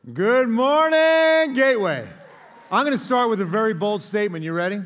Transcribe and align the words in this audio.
Good 0.00 0.48
morning, 0.48 1.52
Gateway. 1.52 2.08
I'm 2.72 2.86
going 2.86 2.96
to 2.96 3.04
start 3.04 3.28
with 3.28 3.42
a 3.42 3.44
very 3.44 3.74
bold 3.74 4.02
statement. 4.02 4.42
You 4.42 4.54
ready? 4.54 4.80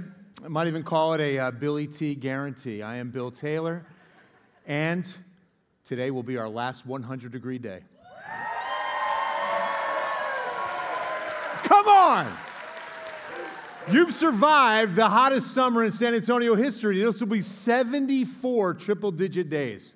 I 0.45 0.49
might 0.49 0.67
even 0.67 0.83
call 0.83 1.15
it 1.15 1.21
a 1.21 1.39
uh, 1.39 1.51
Billy 1.53 1.87
T 1.87 2.17
guarantee. 2.17 2.83
I 2.83 2.97
am 2.97 3.10
Bill 3.10 3.31
Taylor, 3.31 3.87
and 4.67 5.08
today 5.85 6.11
will 6.11 6.25
be 6.25 6.37
our 6.37 6.49
last 6.49 6.85
100 6.85 7.31
degree 7.31 7.58
day. 7.58 7.83
Come 11.62 11.86
on! 11.86 12.36
You've 13.92 14.14
survived 14.14 14.96
the 14.96 15.08
hottest 15.08 15.54
summer 15.54 15.84
in 15.84 15.92
San 15.92 16.14
Antonio 16.14 16.56
history. 16.56 16.98
This 17.00 17.20
will 17.20 17.28
be 17.28 17.40
74 17.40 18.74
triple 18.74 19.12
digit 19.12 19.48
days. 19.48 19.94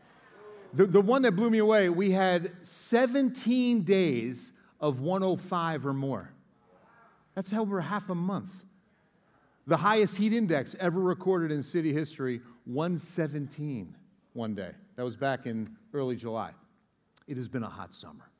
The, 0.75 0.87
the 0.87 1.01
one 1.01 1.23
that 1.23 1.33
blew 1.33 1.51
me 1.51 1.59
away, 1.59 1.89
we 1.89 2.13
had 2.13 2.53
17 2.65 3.83
days 3.83 4.53
of 4.81 5.01
105 5.01 5.87
or 5.87 5.93
more. 5.93 6.31
That's 7.35 7.53
over 7.53 7.81
half 7.81 8.09
a 8.11 8.15
month. 8.15 8.65
The 9.67 9.77
highest 9.77 10.17
heat 10.17 10.33
index 10.33 10.75
ever 10.81 11.01
recorded 11.01 11.53
in 11.53 11.63
city 11.63 11.93
history, 11.93 12.41
117 12.65 13.95
one 14.33 14.55
day. 14.55 14.71
That 14.97 15.05
was 15.05 15.17
back 15.17 15.47
in 15.47 15.69
early 15.93 16.17
July. 16.17 16.53
It 17.27 17.37
has 17.37 17.49
been 17.49 17.63
a 17.63 17.69
hot 17.69 17.93
summer. 17.93 18.31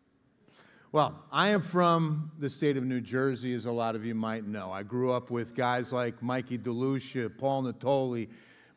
Well, 0.91 1.23
I 1.31 1.49
am 1.49 1.61
from 1.61 2.33
the 2.39 2.49
state 2.49 2.79
of 2.79 2.85
New 2.85 3.03
Jersey, 3.03 3.53
as 3.53 3.67
a 3.67 3.71
lot 3.71 3.95
of 3.95 4.07
you 4.07 4.15
might 4.15 4.47
know. 4.47 4.73
I 4.73 4.83
grew 4.83 5.13
up 5.13 5.31
with 5.31 5.55
guys 5.55 5.93
like 5.93 6.23
Mikey 6.23 6.57
DeLucia, 6.57 7.37
Paul 7.37 7.65
Natoli. 7.65 8.29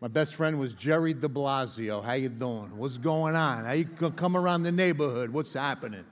My 0.01 0.09
best 0.09 0.35
friend 0.35 0.59
was 0.59 0.73
Jerry 0.73 1.13
de 1.13 1.29
Blasio. 1.29 2.03
How 2.03 2.13
you 2.13 2.27
doing? 2.27 2.75
What's 2.75 2.97
going 2.97 3.35
on? 3.35 3.63
How 3.63 3.71
you 3.71 3.85
come 3.85 4.35
around 4.35 4.63
the 4.63 4.73
neighborhood? 4.73 5.29
What's 5.29 5.53
happening? 5.53 6.03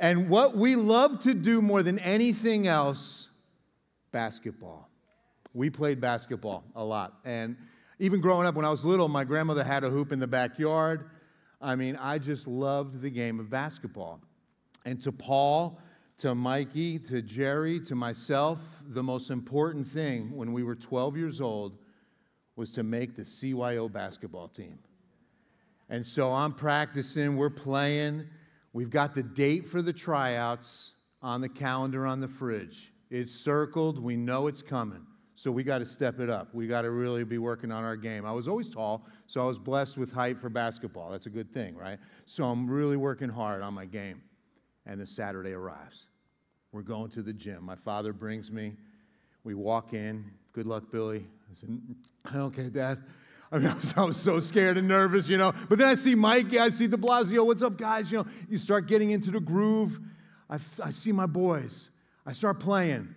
And 0.00 0.30
what 0.30 0.56
we 0.56 0.76
love 0.76 1.20
to 1.20 1.34
do 1.34 1.60
more 1.60 1.82
than 1.82 1.98
anything 1.98 2.66
else, 2.66 3.28
basketball. 4.12 4.88
We 5.52 5.68
played 5.68 6.00
basketball 6.00 6.64
a 6.74 6.82
lot. 6.82 7.18
And 7.24 7.56
even 7.98 8.22
growing 8.22 8.46
up, 8.46 8.54
when 8.54 8.64
I 8.64 8.70
was 8.70 8.82
little, 8.82 9.08
my 9.08 9.24
grandmother 9.24 9.62
had 9.62 9.84
a 9.84 9.90
hoop 9.90 10.10
in 10.10 10.18
the 10.18 10.26
backyard. 10.26 11.10
I 11.60 11.76
mean, 11.76 11.96
I 11.96 12.18
just 12.18 12.46
loved 12.46 13.02
the 13.02 13.10
game 13.10 13.38
of 13.38 13.50
basketball. 13.50 14.20
And 14.86 15.02
to 15.02 15.12
Paul, 15.12 15.78
to 16.18 16.34
Mikey, 16.34 16.98
to 17.00 17.20
Jerry, 17.20 17.78
to 17.80 17.94
myself, 17.94 18.82
the 18.86 19.02
most 19.02 19.30
important 19.30 19.86
thing 19.86 20.34
when 20.34 20.54
we 20.54 20.62
were 20.62 20.76
12 20.76 21.18
years 21.18 21.42
old 21.42 21.76
was 22.56 22.72
to 22.72 22.82
make 22.82 23.16
the 23.16 23.22
CYO 23.22 23.92
basketball 23.92 24.48
team. 24.48 24.78
And 25.90 26.06
so 26.06 26.32
I'm 26.32 26.52
practicing, 26.52 27.36
we're 27.36 27.50
playing. 27.50 28.28
We've 28.72 28.90
got 28.90 29.14
the 29.14 29.22
date 29.22 29.66
for 29.66 29.82
the 29.82 29.92
tryouts 29.92 30.92
on 31.22 31.40
the 31.40 31.48
calendar 31.48 32.06
on 32.06 32.20
the 32.20 32.28
fridge. 32.28 32.92
It's 33.10 33.32
circled, 33.32 34.02
we 34.02 34.16
know 34.16 34.46
it's 34.46 34.62
coming. 34.62 35.06
So 35.34 35.50
we 35.50 35.64
got 35.64 35.78
to 35.78 35.86
step 35.86 36.20
it 36.20 36.28
up. 36.28 36.54
We 36.54 36.66
got 36.66 36.82
to 36.82 36.90
really 36.90 37.24
be 37.24 37.38
working 37.38 37.72
on 37.72 37.82
our 37.82 37.96
game. 37.96 38.26
I 38.26 38.32
was 38.32 38.46
always 38.46 38.68
tall, 38.68 39.06
so 39.26 39.40
I 39.40 39.46
was 39.46 39.58
blessed 39.58 39.96
with 39.96 40.12
height 40.12 40.38
for 40.38 40.50
basketball. 40.50 41.10
That's 41.10 41.24
a 41.24 41.30
good 41.30 41.52
thing, 41.52 41.74
right? 41.76 41.98
So 42.26 42.44
I'm 42.44 42.68
really 42.68 42.98
working 42.98 43.30
hard 43.30 43.62
on 43.62 43.72
my 43.72 43.86
game 43.86 44.20
and 44.84 45.00
the 45.00 45.06
Saturday 45.06 45.52
arrives. 45.52 46.06
We're 46.72 46.82
going 46.82 47.10
to 47.12 47.22
the 47.22 47.32
gym. 47.32 47.64
My 47.64 47.74
father 47.74 48.12
brings 48.12 48.50
me. 48.50 48.74
We 49.42 49.54
walk 49.54 49.94
in. 49.94 50.30
Good 50.52 50.66
luck, 50.66 50.92
Billy. 50.92 51.26
I 51.50 51.54
said, 51.54 51.70
mm, 51.70 52.36
okay, 52.36 52.68
Dad. 52.68 53.02
I 53.52 53.58
mean, 53.58 53.66
I 53.70 53.74
was, 53.74 53.94
I 53.96 54.02
was, 54.02 54.16
so 54.16 54.40
scared 54.40 54.78
and 54.78 54.88
nervous, 54.88 55.28
you 55.28 55.36
know. 55.36 55.52
But 55.68 55.78
then 55.78 55.88
I 55.88 55.94
see 55.94 56.14
Mike, 56.14 56.54
I 56.56 56.70
see 56.70 56.86
De 56.86 56.96
Blasio. 56.96 57.44
What's 57.44 57.62
up, 57.62 57.76
guys? 57.76 58.10
You 58.10 58.18
know, 58.18 58.26
you 58.48 58.58
start 58.58 58.86
getting 58.86 59.10
into 59.10 59.30
the 59.30 59.40
groove. 59.40 60.00
I, 60.48 60.58
I 60.82 60.90
see 60.90 61.12
my 61.12 61.26
boys. 61.26 61.90
I 62.26 62.32
start 62.32 62.60
playing. 62.60 63.14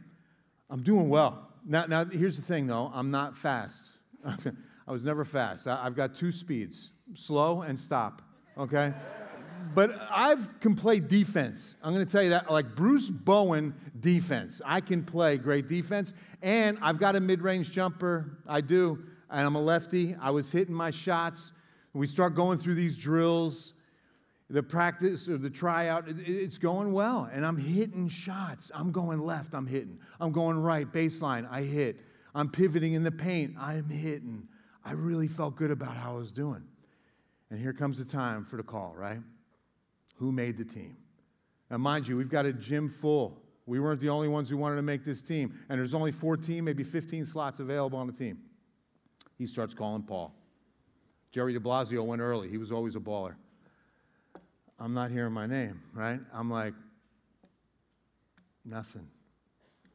I'm 0.70 0.82
doing 0.82 1.10
well. 1.10 1.50
Now, 1.66 1.86
now, 1.86 2.06
here's 2.06 2.38
the 2.38 2.44
thing, 2.44 2.68
though. 2.68 2.92
I'm 2.94 3.12
not 3.12 3.38
fast. 3.38 3.92
I 4.26 4.92
was 4.92 5.04
never 5.04 5.24
fast. 5.26 5.68
I, 5.68 5.86
I've 5.86 5.96
got 5.96 6.16
two 6.16 6.32
speeds 6.32 6.90
slow 7.16 7.62
and 7.62 7.80
stop, 7.80 8.22
okay? 8.58 8.94
but 9.74 9.92
I 10.10 10.36
can 10.60 10.76
play 10.76 11.00
defense. 11.00 11.76
I'm 11.84 11.94
going 11.94 12.06
to 12.06 12.12
tell 12.12 12.24
you 12.24 12.32
that, 12.32 12.52
like 12.52 12.76
Bruce 12.76 13.10
Bowen 13.10 13.74
defense. 14.00 14.62
I 14.66 14.82
can 14.82 15.04
play 15.04 15.38
great 15.38 15.68
defense, 15.68 16.14
and 16.42 16.78
I've 16.82 17.00
got 17.00 17.16
a 17.16 17.20
mid 17.20 17.42
range 17.42 17.72
jumper. 17.72 18.38
I 18.48 18.62
do, 18.62 19.04
and 19.34 19.46
I'm 19.46 19.56
a 19.56 19.62
lefty. 19.62 20.16
I 20.22 20.30
was 20.32 20.52
hitting 20.52 20.74
my 20.74 20.92
shots. 20.92 21.52
We 21.94 22.08
start 22.08 22.36
going 22.36 22.58
through 22.58 22.76
these 22.76 22.98
drills, 22.98 23.74
the 24.50 24.64
practice 24.64 25.28
or 25.28 25.38
the 25.38 25.50
tryout, 25.50 26.06
it's 26.08 26.58
going 26.58 26.94
well, 26.94 27.30
and 27.32 27.46
I'm 27.46 27.58
hitting 27.58 28.08
shots. 28.08 28.72
I'm 28.74 28.92
going 28.92 29.20
left, 29.20 29.54
I'm 29.54 29.68
hitting. 29.68 30.00
I'm 30.20 30.32
going 30.32 30.58
right, 30.60 30.92
baseline, 30.92 31.48
I 31.52 31.64
hit. 31.64 31.98
I'm 32.34 32.50
pivoting 32.50 32.94
in 32.94 33.04
the 33.04 33.12
paint, 33.12 33.56
I'm 33.60 33.90
hitting. 33.90 34.48
I 34.86 34.94
really 34.94 35.28
felt 35.28 35.56
good 35.56 35.72
about 35.72 35.98
how 35.98 36.14
I 36.14 36.18
was 36.18 36.32
doing. 36.32 36.64
And 37.50 37.60
here 37.60 37.74
comes 37.74 38.00
the 38.00 38.06
time 38.06 38.46
for 38.46 38.58
the 38.58 38.64
call, 38.64 38.96
right? 38.98 39.20
who 40.16 40.32
made 40.32 40.58
the 40.58 40.66
team. 40.66 40.96
Now, 41.70 41.78
mind 41.78 42.08
you, 42.08 42.16
we've 42.16 42.30
got 42.30 42.46
a 42.46 42.54
gym 42.54 42.90
full. 42.90 43.42
We 43.66 43.80
weren't 43.80 44.00
the 44.00 44.10
only 44.10 44.28
ones 44.28 44.50
who 44.50 44.58
wanted 44.58 44.78
to 44.78 44.82
make 44.82 45.04
this 45.04 45.22
team. 45.22 45.60
And 45.70 45.80
there's 45.80 45.94
only 45.94 46.12
14, 46.12 46.64
maybe 46.64 46.84
15 46.84 47.26
slots 47.26 47.60
available 47.60 48.00
on 48.00 48.08
the 48.08 48.14
team. 48.14 48.40
He 49.38 49.48
starts 49.48 49.74
calling 49.74 50.04
Paul. 50.04 50.34
Jerry 51.32 51.54
de 51.54 51.60
Blasio 51.60 52.06
went 52.06 52.22
early. 52.22 52.50
He 52.50 52.58
was 52.58 52.72
always 52.72 52.96
a 52.96 53.00
baller. 53.00 53.36
I'm 54.80 54.94
not 54.94 55.12
hearing 55.12 55.34
my 55.34 55.48
name, 55.48 55.82
right? 55.94 56.20
I'm 56.34 56.50
like, 56.50 56.74
nothing. 58.66 59.08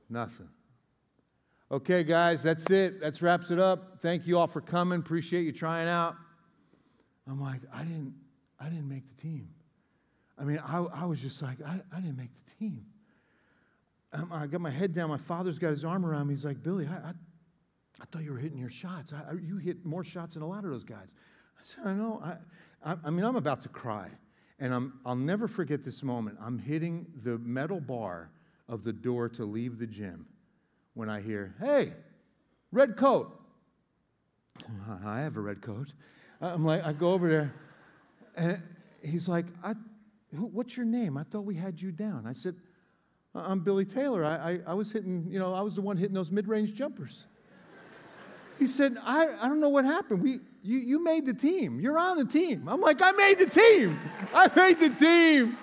Nothing. 0.08 0.48
Okay, 1.70 2.02
guys, 2.02 2.42
that's 2.42 2.70
it. 2.70 3.00
That 3.00 3.20
wraps 3.20 3.50
it 3.50 3.58
up. 3.58 4.00
Thank 4.00 4.26
you 4.26 4.38
all 4.38 4.46
for 4.46 4.60
coming. 4.60 5.00
Appreciate 5.00 5.42
you 5.42 5.52
trying 5.52 5.86
out. 5.86 6.16
I'm 7.28 7.40
like, 7.40 7.60
I 7.72 7.82
didn't, 7.82 8.14
I 8.58 8.64
didn't 8.70 8.88
make 8.88 9.06
the 9.06 9.22
team. 9.22 9.50
I 10.38 10.44
mean, 10.44 10.60
I, 10.64 10.78
I 10.78 11.04
was 11.04 11.20
just 11.20 11.42
like, 11.42 11.58
I, 11.64 11.80
I 11.94 12.00
didn't 12.00 12.16
make 12.16 12.30
the 12.32 12.50
team. 12.58 12.86
I 14.32 14.46
got 14.46 14.62
my 14.62 14.70
head 14.70 14.94
down. 14.94 15.10
My 15.10 15.18
father's 15.18 15.58
got 15.58 15.70
his 15.70 15.84
arm 15.84 16.06
around 16.06 16.28
me. 16.28 16.34
He's 16.34 16.44
like, 16.44 16.62
Billy, 16.62 16.88
I, 16.90 17.10
I, 17.10 17.12
I 18.00 18.04
thought 18.06 18.22
you 18.22 18.32
were 18.32 18.38
hitting 18.38 18.58
your 18.58 18.70
shots. 18.70 19.12
I, 19.12 19.32
you 19.34 19.56
hit 19.56 19.84
more 19.84 20.04
shots 20.04 20.34
than 20.34 20.42
a 20.42 20.46
lot 20.46 20.64
of 20.64 20.70
those 20.70 20.84
guys. 20.84 21.14
I 21.58 21.62
said, 21.62 21.84
I 21.84 21.92
know. 21.94 22.22
I, 22.22 22.92
I, 22.92 22.96
I 23.04 23.10
mean, 23.10 23.24
I'm 23.24 23.36
about 23.36 23.60
to 23.62 23.68
cry. 23.68 24.08
And 24.60 24.74
I'm, 24.74 25.00
I'll 25.06 25.16
never 25.16 25.46
forget 25.46 25.84
this 25.84 26.02
moment. 26.02 26.38
I'm 26.40 26.58
hitting 26.58 27.06
the 27.22 27.38
metal 27.38 27.80
bar 27.80 28.30
of 28.68 28.84
the 28.84 28.92
door 28.92 29.28
to 29.30 29.44
leave 29.44 29.78
the 29.78 29.86
gym 29.86 30.26
when 30.94 31.08
I 31.08 31.20
hear, 31.20 31.54
hey, 31.60 31.92
red 32.72 32.96
coat. 32.96 33.40
I 35.04 35.20
have 35.20 35.36
a 35.36 35.40
red 35.40 35.62
coat. 35.62 35.92
I'm 36.40 36.64
like, 36.64 36.84
I 36.84 36.92
go 36.92 37.12
over 37.12 37.28
there, 37.28 37.54
and 38.36 38.62
he's 39.02 39.28
like, 39.28 39.46
I, 39.62 39.74
What's 40.30 40.76
your 40.76 40.84
name? 40.84 41.16
I 41.16 41.22
thought 41.22 41.44
we 41.44 41.54
had 41.54 41.80
you 41.80 41.90
down. 41.90 42.26
I 42.26 42.34
said, 42.34 42.54
I'm 43.34 43.60
Billy 43.60 43.84
Taylor. 43.84 44.24
I, 44.24 44.34
I, 44.34 44.60
I 44.68 44.74
was 44.74 44.92
hitting, 44.92 45.26
you 45.28 45.38
know, 45.38 45.54
I 45.54 45.62
was 45.62 45.74
the 45.74 45.80
one 45.80 45.96
hitting 45.96 46.14
those 46.14 46.30
mid 46.30 46.48
range 46.48 46.74
jumpers. 46.74 47.24
He 48.58 48.66
said, 48.66 48.96
I, 49.04 49.28
I 49.40 49.48
don't 49.48 49.60
know 49.60 49.68
what 49.68 49.84
happened. 49.84 50.22
We, 50.22 50.40
you, 50.62 50.78
you 50.78 51.02
made 51.02 51.26
the 51.26 51.34
team. 51.34 51.80
You're 51.80 51.98
on 51.98 52.18
the 52.18 52.24
team. 52.24 52.68
I'm 52.68 52.80
like, 52.80 53.00
I 53.00 53.12
made 53.12 53.38
the 53.38 53.46
team. 53.46 53.98
I 54.34 54.50
made 54.54 54.80
the 54.80 54.90
team. 54.90 55.56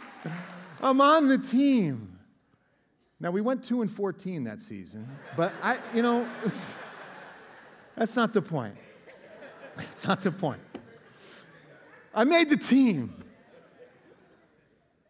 I'm 0.81 1.01
on 1.01 1.28
the 1.28 1.38
team. 1.38 2.17
Now, 3.19 3.31
we 3.31 3.41
went 3.41 3.63
2 3.63 3.81
and 3.81 3.91
14 3.91 4.44
that 4.45 4.61
season, 4.61 5.07
but 5.35 5.53
I, 5.61 5.79
you 5.94 6.01
know, 6.01 6.28
that's 7.95 8.16
not 8.16 8.34
the 8.34 8.41
point. 8.41 8.75
That's 9.78 10.07
not 10.07 10.22
the 10.22 10.31
point. 10.31 10.61
I 12.13 12.23
made 12.23 12.50
the 12.50 12.57
team. 12.57 13.13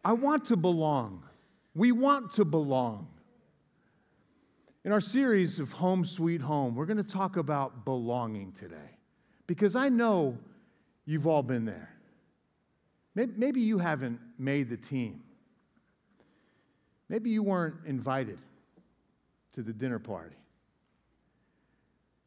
I 0.04 0.12
want 0.12 0.46
to 0.46 0.56
belong. 0.56 1.24
We 1.74 1.92
want 1.92 2.32
to 2.32 2.44
belong. 2.44 3.08
In 4.86 4.92
our 4.92 5.00
series 5.00 5.58
of 5.58 5.72
Home 5.72 6.04
Sweet 6.04 6.40
Home, 6.42 6.76
we're 6.76 6.86
going 6.86 6.96
to 6.96 7.02
talk 7.02 7.36
about 7.36 7.84
belonging 7.84 8.52
today 8.52 9.00
because 9.48 9.74
I 9.74 9.88
know 9.88 10.38
you've 11.04 11.26
all 11.26 11.42
been 11.42 11.64
there. 11.64 11.90
Maybe 13.16 13.62
you 13.62 13.78
haven't 13.78 14.20
made 14.38 14.70
the 14.70 14.76
team. 14.76 15.24
Maybe 17.08 17.30
you 17.30 17.42
weren't 17.42 17.84
invited 17.84 18.38
to 19.54 19.62
the 19.62 19.72
dinner 19.72 19.98
party. 19.98 20.36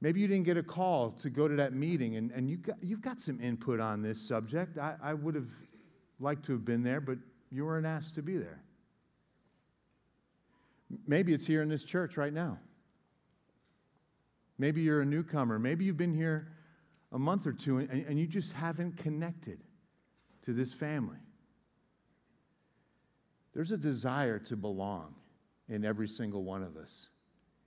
Maybe 0.01 0.19
you 0.19 0.27
didn't 0.27 0.45
get 0.45 0.57
a 0.57 0.63
call 0.63 1.11
to 1.11 1.29
go 1.29 1.47
to 1.47 1.55
that 1.55 1.71
meeting, 1.71 2.17
and, 2.17 2.29
and 2.31 2.49
you 2.49 2.57
got, 2.57 2.75
you've 2.81 3.01
got 3.01 3.21
some 3.21 3.39
input 3.39 3.79
on 3.79 4.01
this 4.01 4.19
subject. 4.19 4.77
I, 4.77 4.95
I 5.01 5.13
would 5.13 5.35
have 5.35 5.51
liked 6.19 6.43
to 6.47 6.51
have 6.51 6.65
been 6.65 6.83
there, 6.83 6.99
but 6.99 7.19
you 7.51 7.63
weren't 7.63 7.85
asked 7.85 8.15
to 8.15 8.21
be 8.21 8.35
there. 8.35 8.59
Maybe 11.07 11.33
it's 11.33 11.45
here 11.45 11.61
in 11.61 11.69
this 11.69 11.83
church 11.83 12.17
right 12.17 12.33
now. 12.33 12.59
Maybe 14.57 14.81
you're 14.81 15.01
a 15.01 15.05
newcomer. 15.05 15.59
Maybe 15.59 15.85
you've 15.85 15.97
been 15.97 16.13
here 16.13 16.51
a 17.11 17.19
month 17.19 17.47
or 17.47 17.53
two 17.53 17.77
and, 17.77 17.89
and 17.89 18.19
you 18.19 18.27
just 18.27 18.53
haven't 18.53 18.97
connected 18.97 19.63
to 20.45 20.53
this 20.53 20.73
family. 20.73 21.17
There's 23.53 23.71
a 23.71 23.77
desire 23.77 24.39
to 24.39 24.55
belong 24.55 25.15
in 25.67 25.85
every 25.85 26.07
single 26.07 26.43
one 26.43 26.63
of 26.63 26.77
us. 26.77 27.09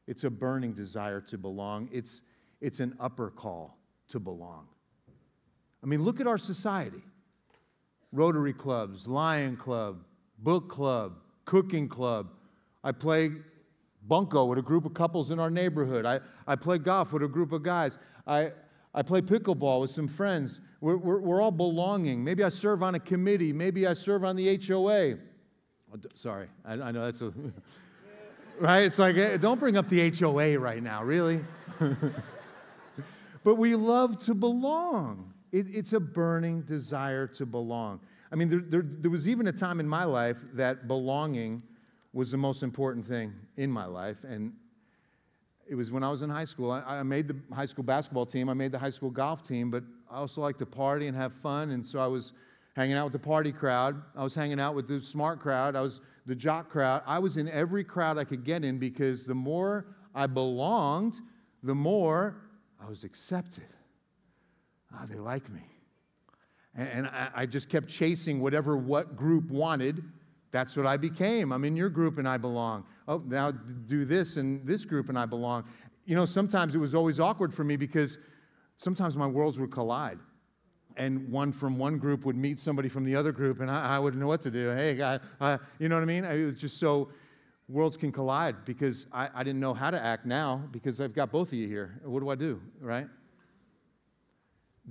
It's 0.07 0.25
a 0.25 0.31
burning 0.31 0.73
desire 0.73 1.21
to 1.23 1.39
belong. 1.39 1.89
It's, 1.93 2.23
it's 2.61 2.81
an 2.81 2.97
upper 3.01 3.31
call 3.31 3.79
to 4.09 4.21
belong. 4.21 4.67
I 5.83 5.87
mean, 5.87 6.03
look 6.03 6.21
at 6.21 6.27
our 6.27 6.39
society 6.39 7.03
Rotary 8.13 8.53
clubs, 8.53 9.09
Lion 9.09 9.57
Club, 9.57 10.05
Book 10.39 10.69
Club, 10.69 11.15
Cooking 11.47 11.89
Club. 11.89 12.29
I 12.85 12.93
play 12.93 13.31
bunco 14.07 14.45
with 14.47 14.59
a 14.59 14.63
group 14.63 14.85
of 14.85 14.95
couples 14.95 15.31
in 15.31 15.39
our 15.39 15.51
neighborhood. 15.51 16.05
I, 16.05 16.21
I 16.47 16.57
play 16.57 16.79
golf 16.79 17.13
with 17.13 17.23
a 17.23 17.29
group 17.29 17.53
of 17.53 17.63
guys. 17.63 17.99
I, 18.27 18.53
I 18.95 19.03
play 19.03 19.21
pickleball 19.21 19.81
with 19.81 19.91
some 19.91 20.09
friends. 20.09 20.61
We're, 20.81 20.97
we're, 20.97 21.21
we're 21.21 21.41
all 21.41 21.53
belonging. 21.53 22.23
Maybe 22.25 22.43
I 22.43 22.49
serve 22.49 22.83
on 22.83 22.95
a 22.95 23.01
committee. 23.01 23.53
Maybe 23.53 23.87
I 23.87 23.95
serve 23.95 24.25
on 24.25 24.37
the 24.37 24.61
HOA. 24.67 25.19
Oh, 25.95 25.99
sorry, 26.15 26.49
I, 26.65 26.75
I 26.75 26.91
know 26.91 27.05
that's 27.05 27.23
a. 27.23 27.33
right? 28.61 28.85
It's 28.85 28.99
like, 28.99 29.17
eh, 29.17 29.37
don't 29.37 29.59
bring 29.59 29.77
up 29.77 29.89
the 29.89 30.11
HOA 30.11 30.59
right 30.59 30.83
now, 30.83 31.03
really? 31.05 31.45
but 33.45 33.55
we 33.57 33.75
love 33.75 34.23
to 34.25 34.35
belong. 34.35 35.33
It, 35.53 35.67
it's 35.71 35.93
a 35.93 36.01
burning 36.01 36.63
desire 36.63 37.27
to 37.29 37.47
belong. 37.47 38.01
I 38.31 38.37
mean, 38.37 38.49
there, 38.49 38.61
there, 38.61 38.83
there 38.83 39.11
was 39.11 39.29
even 39.29 39.47
a 39.47 39.53
time 39.53 39.81
in 39.81 39.89
my 39.89 40.05
life 40.05 40.45
that 40.55 40.89
belonging 40.89 41.63
was 42.13 42.31
the 42.31 42.37
most 42.37 42.63
important 42.63 43.07
thing 43.07 43.33
in 43.57 43.71
my 43.71 43.87
life. 43.87 44.25
And 44.25 44.53
it 45.67 45.75
was 45.75 45.91
when 45.91 46.03
I 46.03 46.11
was 46.11 46.23
in 46.23 46.31
high 46.31 46.45
school. 46.45 46.71
I, 46.71 46.83
I, 46.87 47.03
made 47.03 47.29
the 47.29 47.37
high 47.55 47.67
school 47.67 47.85
basketball 47.85 48.27
team, 48.27 48.49
I 48.49 48.55
made 48.55 48.73
the 48.73 48.79
high 48.79 48.91
school 48.91 49.11
golf 49.11 49.43
team, 49.43 49.71
but 49.71 49.85
I 50.11 50.17
also 50.17 50.43
liked 50.43 50.59
to 50.59 50.67
party 50.67 51.07
and 51.07 51.17
have 51.17 51.33
fun. 51.33 51.71
And 51.71 51.87
so 51.87 51.99
I 51.99 52.07
was 52.07 52.33
hanging 52.75 52.97
out 52.97 53.05
with 53.05 53.13
the 53.13 53.19
party 53.19 53.53
crowd. 53.53 54.03
I 54.17 54.23
was 54.23 54.35
hanging 54.35 54.61
out 54.61 54.75
with 54.75 54.89
the 54.89 55.01
smart 55.01 55.41
crowd. 55.41 55.77
I 55.77 55.81
was 55.81 56.01
the 56.27 56.35
jock 56.35 56.69
crowd. 56.69 57.03
I 57.07 57.19
was 57.19 57.37
in 57.37 57.49
every 57.49 57.85
crowd 57.85 58.19
I 58.19 58.25
could 58.25 58.45
get 58.45 58.65
in 58.65 58.79
because 58.79 59.25
the 59.25 59.35
more 59.35 59.87
I 60.15 60.27
belonged, 60.27 61.21
the 61.63 61.75
more 61.75 62.37
I 62.81 62.89
was 62.89 63.05
accepted. 63.05 63.65
Ah, 64.93 65.07
they 65.09 65.19
like 65.19 65.49
me. 65.51 65.63
And, 66.75 66.89
and 66.89 67.07
I, 67.07 67.31
I 67.35 67.47
just 67.47 67.69
kept 67.69 67.89
chasing 67.89 68.41
whatever 68.41 68.77
what 68.77 69.17
group 69.17 69.51
wanted. 69.51 70.03
That's 70.53 70.77
what 70.77 70.87
I 70.87 70.97
became. 70.97 71.51
I'm 71.51 71.65
in 71.65 71.75
your 71.75 71.89
group 71.89 72.19
and 72.19 72.29
I 72.29 72.37
belong. 72.37 72.85
Oh, 73.09 73.23
now 73.27 73.51
do 73.51 74.05
this 74.05 74.37
and 74.37 74.65
this 74.67 74.85
group 74.85 75.09
and 75.09 75.19
I 75.19 75.27
belong. 75.27 75.65
You 76.05 76.15
know, 76.15 76.27
sometimes 76.27 76.75
it 76.75 76.79
was 76.79 76.95
always 76.95 77.19
awkward 77.19 77.53
for 77.53 77.65
me 77.65 77.77
because 77.77 78.19
sometimes 78.77 79.17
my 79.17 79.27
worlds 79.27 79.59
would 79.59 79.73
collide 79.73 80.19
and 80.97 81.31
one 81.31 81.53
from 81.53 81.79
one 81.79 81.99
group 81.99 82.25
would 82.25 82.37
meet 82.37 82.59
somebody 82.59 82.89
from 82.89 83.05
the 83.05 83.17
other 83.17 83.33
group, 83.33 83.61
and 83.61 83.71
I, 83.71 83.97
I 83.97 83.99
wouldn't 83.99 84.21
know 84.21 84.27
what 84.27 84.43
to 84.43 84.51
do. 84.51 84.71
Hey, 84.71 84.95
guy, 84.95 85.21
uh, 85.41 85.59
you 85.79 85.89
know 85.89 85.97
what 85.97 86.03
I 86.03 86.07
mean? 86.07 86.25
It 86.25 86.45
was 86.45 86.55
just 86.55 86.79
so 86.79 87.09
worlds 87.69 87.97
can 87.97 88.13
collide 88.13 88.65
because 88.65 89.07
I, 89.13 89.31
I 89.35 89.43
didn't 89.43 89.61
know 89.61 89.75
how 89.75 89.91
to 89.91 90.03
act 90.03 90.27
now 90.27 90.63
because 90.71 91.01
I've 91.01 91.15
got 91.15 91.31
both 91.31 91.49
of 91.49 91.55
you 91.55 91.67
here. 91.67 92.01
What 92.05 92.21
do 92.21 92.29
I 92.29 92.35
do, 92.35 92.61
right? 92.81 93.07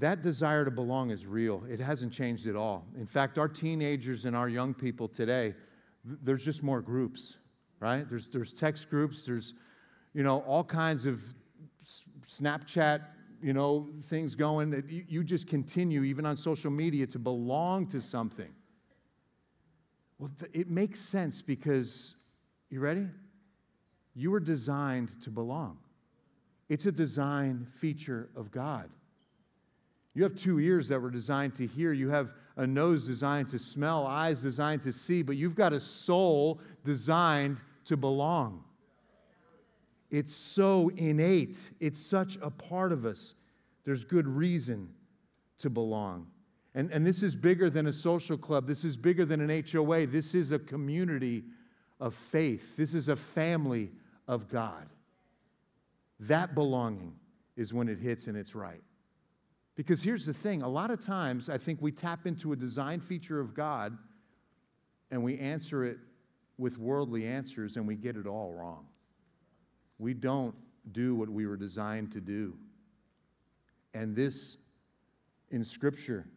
That 0.02 0.22
desire 0.22 0.66
to 0.66 0.72
belong 0.72 1.10
is 1.10 1.26
real. 1.26 1.64
It 1.70 1.80
hasn't 1.80 2.12
changed 2.12 2.46
at 2.48 2.56
all. 2.56 2.86
In 2.98 3.08
fact, 3.08 3.38
our 3.38 3.48
teenagers 3.48 4.26
and 4.26 4.36
our 4.36 4.50
young 4.50 4.74
people 4.74 5.08
today, 5.08 5.56
there's 6.04 6.44
just 6.44 6.62
more 6.62 6.82
groups, 6.82 7.38
right? 7.80 8.08
There's, 8.10 8.28
there's 8.28 8.54
text 8.54 8.90
groups, 8.90 9.26
there's, 9.26 9.54
you 10.14 10.24
know, 10.24 10.40
all 10.40 10.64
kinds 10.64 11.06
of 11.06 11.22
Snapchat 12.28 13.02
you 13.42 13.54
know, 13.54 13.90
things 14.04 14.36
going 14.36 14.72
you, 14.88 15.04
you 15.08 15.24
just 15.24 15.48
continue, 15.48 16.04
even 16.04 16.26
on 16.26 16.38
social 16.38 16.72
media, 16.72 17.08
to 17.08 17.20
belong 17.20 17.88
to 17.88 18.00
something. 18.02 18.54
Well, 20.20 20.30
th- 20.40 20.52
it 20.54 20.70
makes 20.70 21.00
sense 21.00 21.42
because, 21.42 22.16
you 22.70 22.80
ready? 22.80 23.08
You 24.14 24.32
were 24.32 24.40
designed 24.40 25.22
to 25.24 25.32
belong. 25.32 25.80
It's 26.70 26.86
a 26.86 26.92
design 26.92 27.66
feature 27.66 28.30
of 28.36 28.52
God. 28.52 28.90
You 30.14 30.24
have 30.24 30.36
two 30.36 30.60
ears 30.60 30.90
that 30.90 31.02
were 31.02 31.10
designed 31.10 31.56
to 31.56 31.68
hear. 31.68 31.94
You 31.94 32.10
have 32.10 32.34
a 32.58 32.68
nose 32.68 33.08
designed 33.08 33.50
to 33.50 33.60
smell, 33.60 34.06
eyes 34.06 34.42
designed 34.42 34.82
to 34.84 34.92
see, 34.92 35.22
but 35.22 35.38
you've 35.38 35.56
got 35.56 35.72
a 35.72 35.80
soul 35.80 36.60
designed 36.84 37.62
to 37.86 37.96
belong. 37.96 38.64
It's 40.10 40.36
so 40.36 40.92
innate, 40.98 41.72
it's 41.80 42.00
such 42.00 42.38
a 42.42 42.50
part 42.50 42.92
of 42.92 43.06
us. 43.06 43.34
There's 43.86 44.04
good 44.04 44.28
reason 44.28 44.90
to 45.60 45.70
belong. 45.70 46.28
And, 46.76 46.92
and 46.92 47.06
this 47.06 47.24
is 47.24 47.36
bigger 47.36 47.70
than 47.70 47.88
a 47.88 47.94
social 47.94 48.38
club, 48.38 48.68
this 48.68 48.84
is 48.84 48.98
bigger 48.98 49.26
than 49.26 49.40
an 49.42 49.64
HOA. 49.72 50.08
This 50.08 50.36
is 50.36 50.52
a 50.52 50.60
community 50.60 51.44
of 52.00 52.14
faith, 52.14 52.76
this 52.76 52.94
is 52.94 53.08
a 53.08 53.16
family 53.16 53.92
of 54.28 54.50
God. 54.50 54.90
That 56.20 56.54
belonging 56.54 57.16
is 57.56 57.74
when 57.74 57.88
it 57.88 58.00
hits 58.00 58.28
and 58.28 58.38
it's 58.38 58.54
right. 58.54 58.84
Because 59.82 60.04
here's 60.04 60.28
the 60.28 60.34
thing 60.34 60.62
a 60.62 60.70
lot 60.70 60.92
of 60.92 61.00
times 61.00 61.50
I 61.50 61.58
think 61.58 61.82
we 61.82 61.92
tap 61.92 62.28
into 62.28 62.54
a 62.54 62.56
design 62.56 63.00
feature 63.00 63.40
of 63.40 63.56
God 63.56 63.98
and 65.10 65.24
we 65.24 65.40
answer 65.40 65.84
it 65.84 65.98
with 66.60 66.78
worldly 66.78 67.26
answers 67.26 67.78
and 67.78 67.88
we 67.88 67.96
get 67.96 68.16
it 68.16 68.28
all 68.28 68.54
wrong 68.54 68.86
we 69.98 70.14
don't 70.14 70.54
do 70.92 71.16
what 71.16 71.30
we 71.30 71.48
were 71.48 71.56
designed 71.56 72.12
to 72.12 72.20
do. 72.20 72.56
And 73.94 74.16
this 74.16 74.58
in 75.52 75.64
Scripture 75.64 76.28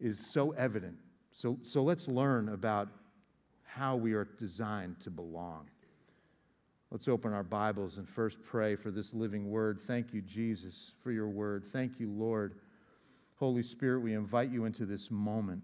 is 0.00 0.32
so 0.32 0.50
evident. 0.52 0.96
So, 1.32 1.58
so 1.62 1.82
let's 1.82 2.06
learn 2.08 2.48
about 2.48 2.88
how 3.62 3.96
we 3.96 4.12
are 4.12 4.24
designed 4.24 5.00
to 5.00 5.10
belong. 5.10 5.68
Let's 6.90 7.08
open 7.08 7.32
our 7.32 7.42
Bibles 7.42 7.98
and 7.98 8.08
first 8.08 8.38
pray 8.44 8.76
for 8.76 8.90
this 8.90 9.14
living 9.14 9.50
word. 9.50 9.80
Thank 9.80 10.12
you, 10.12 10.20
Jesus, 10.20 10.92
for 11.02 11.10
your 11.10 11.28
word. 11.28 11.64
Thank 11.64 11.98
you, 11.98 12.08
Lord. 12.08 12.54
Holy 13.44 13.62
Spirit, 13.62 14.00
we 14.00 14.14
invite 14.14 14.50
you 14.50 14.64
into 14.64 14.86
this 14.86 15.10
moment, 15.10 15.62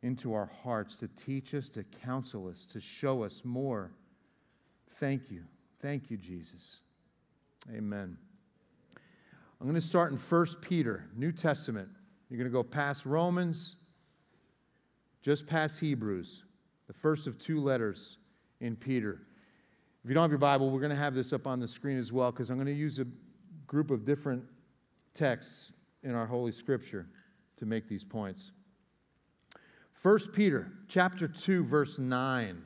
into 0.00 0.32
our 0.32 0.48
hearts 0.62 0.94
to 0.94 1.08
teach 1.08 1.54
us, 1.54 1.68
to 1.70 1.82
counsel 1.82 2.46
us, 2.46 2.64
to 2.66 2.80
show 2.80 3.24
us 3.24 3.42
more. 3.42 3.90
Thank 5.00 5.28
you. 5.32 5.42
Thank 5.82 6.08
you, 6.08 6.18
Jesus. 6.18 6.76
Amen. 7.68 8.16
I'm 9.60 9.66
going 9.66 9.74
to 9.74 9.80
start 9.80 10.12
in 10.12 10.18
1 10.18 10.46
Peter, 10.60 11.06
New 11.16 11.32
Testament. 11.32 11.88
You're 12.30 12.38
going 12.38 12.48
to 12.48 12.52
go 12.52 12.62
past 12.62 13.04
Romans, 13.04 13.74
just 15.20 15.48
past 15.48 15.80
Hebrews, 15.80 16.44
the 16.86 16.92
first 16.92 17.26
of 17.26 17.40
two 17.40 17.60
letters 17.60 18.18
in 18.60 18.76
Peter. 18.76 19.22
If 20.04 20.10
you 20.10 20.14
don't 20.14 20.22
have 20.22 20.30
your 20.30 20.38
Bible, 20.38 20.70
we're 20.70 20.78
going 20.78 20.90
to 20.90 20.96
have 20.96 21.16
this 21.16 21.32
up 21.32 21.48
on 21.48 21.58
the 21.58 21.66
screen 21.66 21.98
as 21.98 22.12
well 22.12 22.30
because 22.30 22.50
I'm 22.50 22.56
going 22.56 22.66
to 22.66 22.72
use 22.72 23.00
a 23.00 23.06
group 23.66 23.90
of 23.90 24.04
different 24.04 24.44
texts 25.12 25.72
in 26.06 26.14
our 26.14 26.26
Holy 26.26 26.52
Scripture 26.52 27.08
to 27.56 27.66
make 27.66 27.88
these 27.88 28.04
points. 28.04 28.52
1 30.00 30.18
Peter 30.32 30.70
chapter 30.88 31.26
2 31.26 31.64
verse 31.64 31.98
9. 31.98 32.62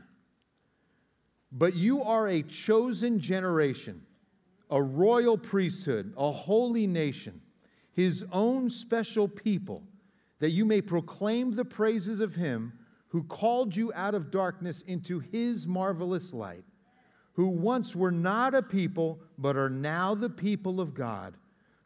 But 1.50 1.74
you 1.74 2.02
are 2.02 2.28
a 2.28 2.42
chosen 2.42 3.18
generation 3.18 4.02
a 4.72 4.80
royal 4.80 5.36
priesthood, 5.36 6.14
a 6.16 6.30
holy 6.30 6.86
nation, 6.86 7.40
his 7.90 8.24
own 8.30 8.70
special 8.70 9.26
people, 9.26 9.82
that 10.38 10.50
you 10.50 10.64
may 10.64 10.80
proclaim 10.80 11.50
the 11.50 11.64
praises 11.64 12.20
of 12.20 12.36
him 12.36 12.72
who 13.08 13.24
called 13.24 13.74
you 13.74 13.92
out 13.96 14.14
of 14.14 14.30
darkness 14.30 14.82
into 14.82 15.18
his 15.18 15.66
marvelous 15.66 16.32
light, 16.32 16.62
who 17.32 17.48
once 17.48 17.96
were 17.96 18.12
not 18.12 18.54
a 18.54 18.62
people, 18.62 19.18
but 19.36 19.56
are 19.56 19.68
now 19.68 20.14
the 20.14 20.30
people 20.30 20.80
of 20.80 20.94
God, 20.94 21.34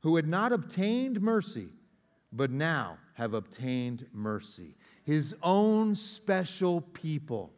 who 0.04 0.16
had 0.16 0.28
not 0.28 0.52
obtained 0.52 1.22
mercy, 1.22 1.66
but 2.30 2.50
now 2.50 2.98
have 3.14 3.32
obtained 3.32 4.06
mercy. 4.12 4.76
His 5.02 5.34
own 5.42 5.94
special 5.94 6.82
people, 6.82 7.54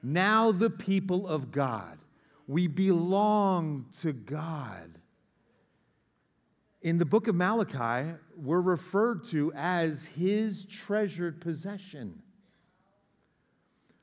now 0.00 0.52
the 0.52 0.70
people 0.70 1.26
of 1.26 1.50
God. 1.50 1.98
We 2.46 2.68
belong 2.68 3.86
to 4.00 4.12
God. 4.12 5.00
In 6.82 6.98
the 6.98 7.04
book 7.04 7.26
of 7.26 7.34
Malachi, 7.34 8.12
we're 8.36 8.60
referred 8.60 9.24
to 9.24 9.52
as 9.56 10.04
his 10.04 10.64
treasured 10.66 11.40
possession. 11.40 12.22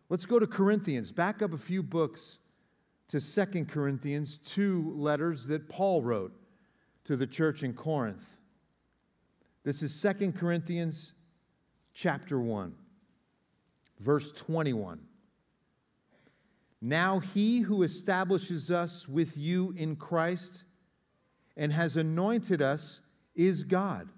Let's 0.09 0.25
go 0.25 0.37
to 0.37 0.45
Corinthians. 0.45 1.13
Back 1.13 1.41
up 1.41 1.53
a 1.53 1.57
few 1.57 1.81
books 1.81 2.39
to 3.07 3.21
Second 3.21 3.69
Corinthians, 3.69 4.37
two 4.37 4.93
letters 4.97 5.47
that 5.47 5.69
Paul 5.69 6.01
wrote 6.01 6.33
to 7.05 7.15
the 7.15 7.27
church 7.27 7.63
in 7.63 7.73
Corinth. 7.73 8.37
This 9.63 9.81
is 9.81 9.93
Second 9.93 10.33
Corinthians 10.35 11.13
chapter 11.93 12.39
1, 12.39 12.73
verse 13.99 14.31
21. 14.31 14.99
Now 16.81 17.19
he 17.19 17.61
who 17.61 17.83
establishes 17.83 18.69
us 18.69 19.07
with 19.07 19.37
you 19.37 19.73
in 19.77 19.95
Christ 19.95 20.63
and 21.55 21.71
has 21.71 21.95
anointed 21.95 22.61
us 22.61 23.01
is 23.35 23.63
God, 23.63 24.09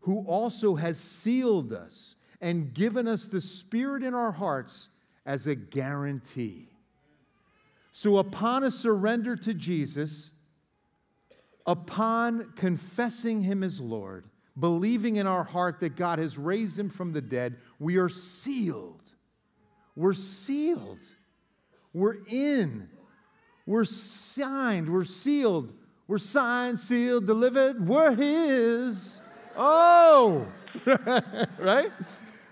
who 0.00 0.24
also 0.26 0.76
has 0.76 0.98
sealed 0.98 1.72
us 1.72 2.14
and 2.40 2.72
given 2.72 3.06
us 3.06 3.26
the 3.26 3.40
Spirit 3.40 4.02
in 4.02 4.14
our 4.14 4.32
hearts 4.32 4.88
as 5.24 5.46
a 5.46 5.54
guarantee. 5.54 6.68
So, 7.92 8.18
upon 8.18 8.62
a 8.62 8.70
surrender 8.70 9.36
to 9.36 9.54
Jesus, 9.54 10.32
upon 11.66 12.52
confessing 12.56 13.42
Him 13.42 13.62
as 13.62 13.80
Lord, 13.80 14.26
believing 14.58 15.16
in 15.16 15.26
our 15.26 15.44
heart 15.44 15.80
that 15.80 15.96
God 15.96 16.18
has 16.18 16.38
raised 16.38 16.78
Him 16.78 16.88
from 16.88 17.12
the 17.12 17.22
dead, 17.22 17.56
we 17.78 17.96
are 17.96 18.08
sealed. 18.08 19.12
We're 19.94 20.14
sealed. 20.14 21.00
We're 21.92 22.18
in. 22.28 22.88
We're 23.64 23.84
signed. 23.84 24.92
We're 24.92 25.04
sealed. 25.04 25.72
We're 26.06 26.18
signed, 26.18 26.78
sealed, 26.78 27.26
delivered. 27.26 27.86
We're 27.86 28.14
His. 28.14 29.20
Oh, 29.56 30.46
right? 31.58 31.90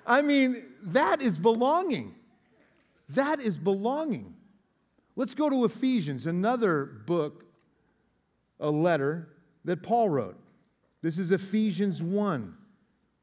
I 0.06 0.23
mean, 0.23 0.64
that 0.83 1.23
is 1.23 1.38
belonging. 1.38 2.14
That 3.11 3.40
is 3.40 3.59
belonging. 3.59 4.35
Let's 5.14 5.35
go 5.35 5.49
to 5.50 5.64
Ephesians, 5.64 6.26
another 6.26 6.85
book, 6.85 7.43
a 8.64 8.71
letter 8.71 9.28
that 9.66 9.83
Paul 9.83 10.09
wrote. 10.09 10.38
This 11.02 11.18
is 11.18 11.30
Ephesians 11.30 12.02
1, 12.02 12.54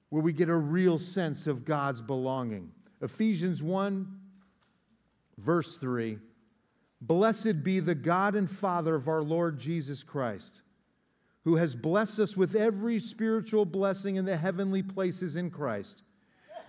where 0.09 0.21
we 0.21 0.33
get 0.33 0.49
a 0.49 0.55
real 0.55 0.99
sense 0.99 1.47
of 1.47 1.65
God's 1.65 1.99
belonging. 1.99 2.71
Ephesians 3.01 3.63
1, 3.63 4.19
verse 5.39 5.77
3 5.77 6.19
Blessed 7.01 7.63
be 7.63 7.79
the 7.79 7.95
God 7.95 8.35
and 8.35 8.49
Father 8.49 8.93
of 8.93 9.07
our 9.07 9.23
Lord 9.23 9.57
Jesus 9.57 10.03
Christ, 10.03 10.61
who 11.43 11.55
has 11.55 11.73
blessed 11.73 12.19
us 12.19 12.37
with 12.37 12.55
every 12.55 12.99
spiritual 12.99 13.65
blessing 13.65 14.17
in 14.17 14.25
the 14.25 14.37
heavenly 14.37 14.83
places 14.83 15.35
in 15.35 15.49
Christ, 15.49 16.03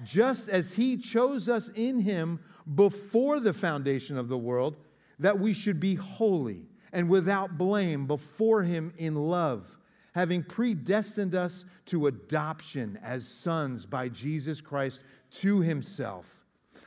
just 0.03 0.49
as 0.49 0.77
he 0.77 0.97
chose 0.97 1.47
us 1.47 1.69
in 1.75 2.01
him 2.01 2.41
before 2.75 3.39
the 3.39 3.53
foundation 3.53 4.17
of 4.17 4.29
the 4.29 4.39
world, 4.39 4.79
that 5.19 5.39
we 5.39 5.53
should 5.53 5.79
be 5.79 5.97
holy 5.97 6.69
and 6.93 7.09
without 7.09 7.57
blame 7.57 8.07
before 8.07 8.63
him 8.63 8.93
in 8.99 9.15
love, 9.15 9.79
having 10.15 10.43
predestined 10.43 11.35
us 11.35 11.65
to 11.87 12.07
adoption 12.07 12.99
as 13.03 13.27
sons 13.27 13.87
by 13.87 14.09
Jesus 14.09 14.61
Christ 14.61 15.03
to 15.31 15.61
himself, 15.61 16.45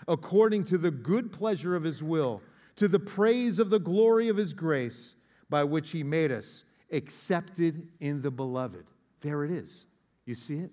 according 0.07 0.63
to 0.65 0.77
the 0.77 0.91
good 0.91 1.33
pleasure 1.33 1.75
of 1.75 1.83
his 1.83 2.03
will, 2.03 2.41
to 2.75 2.87
the 2.87 2.99
praise 2.99 3.57
of 3.57 3.69
the 3.69 3.79
glory 3.79 4.27
of 4.27 4.37
his 4.37 4.53
grace, 4.53 5.15
by 5.49 5.63
which 5.63 5.91
he 5.91 6.03
made 6.03 6.31
us 6.31 6.63
accepted 6.91 7.87
in 7.99 8.21
the 8.21 8.31
beloved. 8.31 8.85
There 9.21 9.43
it 9.43 9.51
is. 9.51 9.85
You 10.25 10.35
see 10.35 10.59
it? 10.59 10.71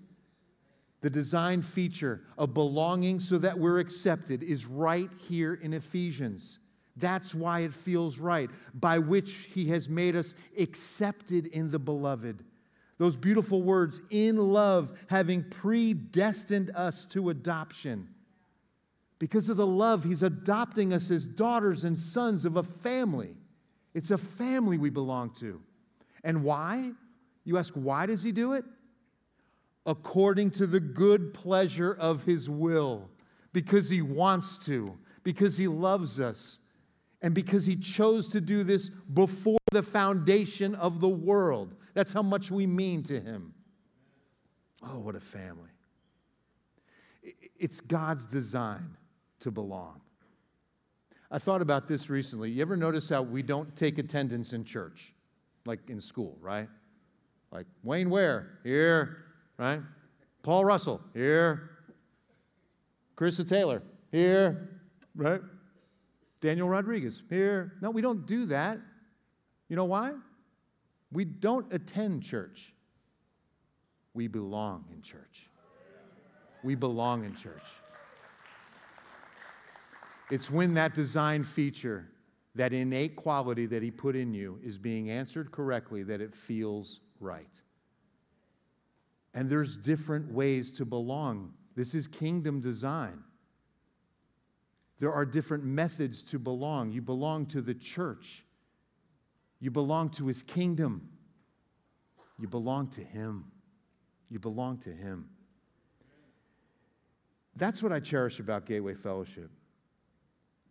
The 1.01 1.09
design 1.09 1.61
feature 1.61 2.21
of 2.37 2.53
belonging 2.53 3.19
so 3.19 3.37
that 3.39 3.59
we're 3.59 3.79
accepted 3.79 4.41
is 4.41 4.65
right 4.65 5.09
here 5.27 5.53
in 5.53 5.73
Ephesians. 5.73 6.59
That's 6.95 7.33
why 7.33 7.61
it 7.61 7.73
feels 7.73 8.19
right, 8.19 8.49
by 8.73 8.99
which 8.99 9.49
he 9.53 9.69
has 9.69 9.89
made 9.89 10.15
us 10.15 10.35
accepted 10.57 11.47
in 11.47 11.71
the 11.71 11.79
beloved. 11.79 12.43
Those 12.99 13.15
beautiful 13.15 13.63
words, 13.63 14.01
in 14.09 14.37
love, 14.37 14.97
having 15.07 15.43
predestined 15.43 16.71
us 16.75 17.05
to 17.07 17.29
adoption. 17.29 18.09
Because 19.17 19.49
of 19.49 19.57
the 19.57 19.67
love, 19.67 20.03
he's 20.03 20.21
adopting 20.21 20.93
us 20.93 21.09
as 21.09 21.27
daughters 21.27 21.83
and 21.83 21.97
sons 21.97 22.45
of 22.45 22.55
a 22.55 22.63
family. 22.63 23.35
It's 23.93 24.11
a 24.11 24.17
family 24.17 24.77
we 24.77 24.89
belong 24.89 25.31
to. 25.39 25.61
And 26.23 26.43
why? 26.43 26.91
You 27.43 27.57
ask, 27.57 27.73
why 27.73 28.05
does 28.05 28.23
he 28.23 28.31
do 28.31 28.53
it? 28.53 28.65
according 29.85 30.51
to 30.51 30.65
the 30.65 30.79
good 30.79 31.33
pleasure 31.33 31.93
of 31.93 32.23
his 32.23 32.49
will, 32.49 33.09
because 33.51 33.89
he 33.89 34.01
wants 34.01 34.63
to, 34.65 34.97
because 35.23 35.57
he 35.57 35.67
loves 35.67 36.19
us, 36.19 36.59
and 37.23 37.33
because 37.33 37.65
he 37.65 37.77
chose 37.77 38.27
to 38.29 38.41
do 38.41 38.63
this 38.65 38.89
before 38.89 39.57
the 39.71 39.81
foundation 39.81 40.75
of 40.75 40.99
the 40.99 41.07
world. 41.07 41.73
That's 41.93 42.11
how 42.11 42.21
much 42.21 42.51
we 42.51 42.67
mean 42.67 43.01
to 43.03 43.19
him. 43.19 43.53
Oh, 44.85 44.99
what 44.99 45.15
a 45.15 45.21
family. 45.21 45.69
It's 47.57 47.79
God's 47.79 48.25
design 48.25 48.97
to 49.39 49.51
belong. 49.51 50.01
I 51.31 51.39
thought 51.39 51.61
about 51.61 51.87
this 51.87 52.09
recently. 52.09 52.51
You 52.51 52.61
ever 52.61 52.75
notice 52.75 53.09
how 53.09 53.21
we 53.21 53.41
don't 53.41 53.73
take 53.75 53.97
attendance 53.97 54.51
in 54.51 54.65
church, 54.65 55.13
like 55.65 55.89
in 55.89 56.01
school, 56.01 56.37
right? 56.41 56.67
Like, 57.51 57.67
Wayne 57.83 58.09
Ware, 58.09 58.59
here, 58.63 59.17
right? 59.57 59.79
Paul 60.41 60.65
Russell, 60.65 60.99
here. 61.13 61.69
Carissa 63.15 63.47
Taylor, 63.47 63.81
here, 64.11 64.81
right? 65.15 65.41
Daniel 66.43 66.67
Rodriguez, 66.67 67.23
here. 67.29 67.71
No, 67.79 67.89
we 67.89 68.01
don't 68.01 68.25
do 68.25 68.47
that. 68.47 68.77
You 69.69 69.77
know 69.77 69.85
why? 69.85 70.11
We 71.09 71.23
don't 71.23 71.73
attend 71.73 72.21
church. 72.21 72.73
We 74.13 74.27
belong 74.27 74.83
in 74.93 75.01
church. 75.01 75.49
We 76.61 76.75
belong 76.75 77.23
in 77.23 77.33
church. 77.33 77.63
It's 80.29 80.51
when 80.51 80.73
that 80.73 80.93
design 80.93 81.45
feature, 81.45 82.09
that 82.55 82.73
innate 82.73 83.15
quality 83.15 83.65
that 83.67 83.81
He 83.81 83.89
put 83.89 84.13
in 84.13 84.33
you, 84.33 84.59
is 84.61 84.77
being 84.77 85.09
answered 85.09 85.49
correctly 85.49 86.03
that 86.03 86.19
it 86.19 86.35
feels 86.35 86.99
right. 87.21 87.61
And 89.33 89.49
there's 89.49 89.77
different 89.77 90.29
ways 90.33 90.73
to 90.73 90.83
belong. 90.83 91.53
This 91.77 91.95
is 91.95 92.05
kingdom 92.05 92.59
design. 92.59 93.23
There 95.03 95.11
are 95.11 95.25
different 95.25 95.65
methods 95.65 96.23
to 96.23 96.39
belong. 96.39 96.93
You 96.93 97.01
belong 97.01 97.47
to 97.47 97.61
the 97.61 97.73
church, 97.73 98.45
you 99.59 99.69
belong 99.69 100.07
to 100.11 100.27
his 100.27 100.41
kingdom, 100.41 101.09
you 102.39 102.47
belong 102.47 102.87
to 102.91 103.03
him. 103.03 103.51
You 104.29 104.39
belong 104.39 104.77
to 104.77 104.93
him. 104.93 105.27
That's 107.53 107.83
what 107.83 107.91
I 107.91 107.99
cherish 107.99 108.39
about 108.39 108.65
Gateway 108.65 108.93
Fellowship. 108.93 109.51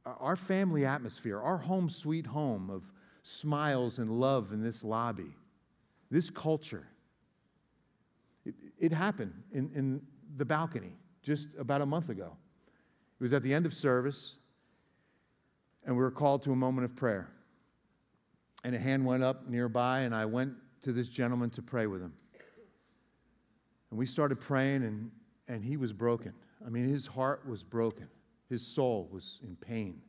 Uh, 0.06 0.14
our 0.18 0.36
family 0.36 0.86
atmosphere, 0.86 1.38
our 1.38 1.58
home 1.58 1.90
sweet 1.90 2.24
home 2.28 2.70
of 2.70 2.90
smiles 3.22 3.98
and 3.98 4.18
love 4.18 4.50
in 4.50 4.62
this 4.62 4.82
lobby, 4.82 5.36
this 6.10 6.30
culture. 6.30 6.86
It, 8.46 8.54
it 8.78 8.92
happened 8.92 9.42
in, 9.52 9.70
in 9.74 10.00
the 10.38 10.46
balcony 10.46 10.96
just 11.22 11.50
about 11.58 11.82
a 11.82 11.86
month 11.86 12.08
ago. 12.08 12.38
It 13.22 13.26
was 13.26 13.32
at 13.32 13.44
the 13.44 13.54
end 13.54 13.66
of 13.66 13.72
service, 13.72 14.34
and 15.86 15.94
we 15.94 16.02
were 16.02 16.10
called 16.10 16.42
to 16.42 16.50
a 16.50 16.56
moment 16.56 16.86
of 16.86 16.96
prayer. 16.96 17.28
And 18.64 18.74
a 18.74 18.80
hand 18.80 19.06
went 19.06 19.22
up 19.22 19.48
nearby, 19.48 20.00
and 20.00 20.12
I 20.12 20.24
went 20.24 20.54
to 20.80 20.92
this 20.92 21.06
gentleman 21.06 21.48
to 21.50 21.62
pray 21.62 21.86
with 21.86 22.02
him. 22.02 22.14
And 23.90 23.98
we 24.00 24.06
started 24.06 24.40
praying, 24.40 24.82
and, 24.82 25.12
and 25.46 25.64
he 25.64 25.76
was 25.76 25.92
broken. 25.92 26.32
I 26.66 26.68
mean, 26.68 26.88
his 26.88 27.06
heart 27.06 27.46
was 27.46 27.62
broken, 27.62 28.08
his 28.48 28.66
soul 28.66 29.08
was 29.12 29.38
in 29.44 29.54
pain. 29.54 30.02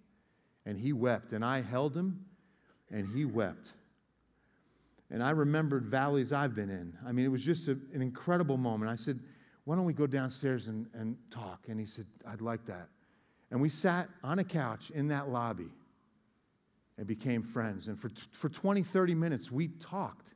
And 0.65 0.79
he 0.79 0.91
wept, 0.91 1.33
and 1.33 1.45
I 1.45 1.61
held 1.61 1.95
him, 1.95 2.25
and 2.89 3.07
he 3.07 3.25
wept. 3.25 3.73
And 5.11 5.21
I 5.21 5.29
remembered 5.29 5.85
valleys 5.85 6.33
I've 6.33 6.55
been 6.55 6.71
in. 6.71 6.97
I 7.05 7.11
mean, 7.11 7.25
it 7.25 7.31
was 7.31 7.45
just 7.45 7.67
a, 7.67 7.77
an 7.93 8.01
incredible 8.01 8.57
moment. 8.57 8.89
I 8.89 8.95
said, 8.95 9.19
Why 9.65 9.75
don't 9.75 9.85
we 9.85 9.93
go 9.93 10.07
downstairs 10.07 10.67
and, 10.67 10.87
and 10.95 11.15
talk? 11.29 11.67
And 11.69 11.79
he 11.79 11.85
said, 11.85 12.07
I'd 12.25 12.41
like 12.41 12.65
that. 12.65 12.89
And 13.53 13.61
we 13.61 13.69
sat 13.69 14.09
on 14.23 14.39
a 14.39 14.43
couch 14.43 14.89
in 14.89 15.09
that 15.09 15.29
lobby 15.29 15.69
and 16.97 17.05
became 17.05 17.43
friends. 17.43 17.87
And 17.87 17.99
for, 17.99 18.09
for 18.31 18.49
20, 18.49 18.81
30 18.81 19.13
minutes, 19.13 19.51
we 19.51 19.67
talked. 19.67 20.33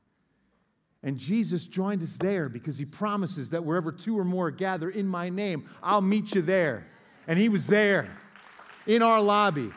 And 1.02 1.18
Jesus 1.18 1.66
joined 1.66 2.04
us 2.04 2.18
there 2.18 2.48
because 2.48 2.78
he 2.78 2.86
promises 2.86 3.50
that 3.50 3.66
wherever 3.66 3.92
two 3.92 4.20
or 4.20 4.24
more 4.24 4.52
gather 4.52 4.88
in 4.88 5.08
my 5.08 5.30
name, 5.30 5.68
I'll 5.82 6.04
meet 6.04 6.36
you 6.36 6.44
there. 6.44 6.86
And 7.26 7.40
he 7.40 7.50
was 7.50 7.66
there 7.66 8.08
in 8.86 9.02
our 9.02 9.20
lobby. 9.20 9.72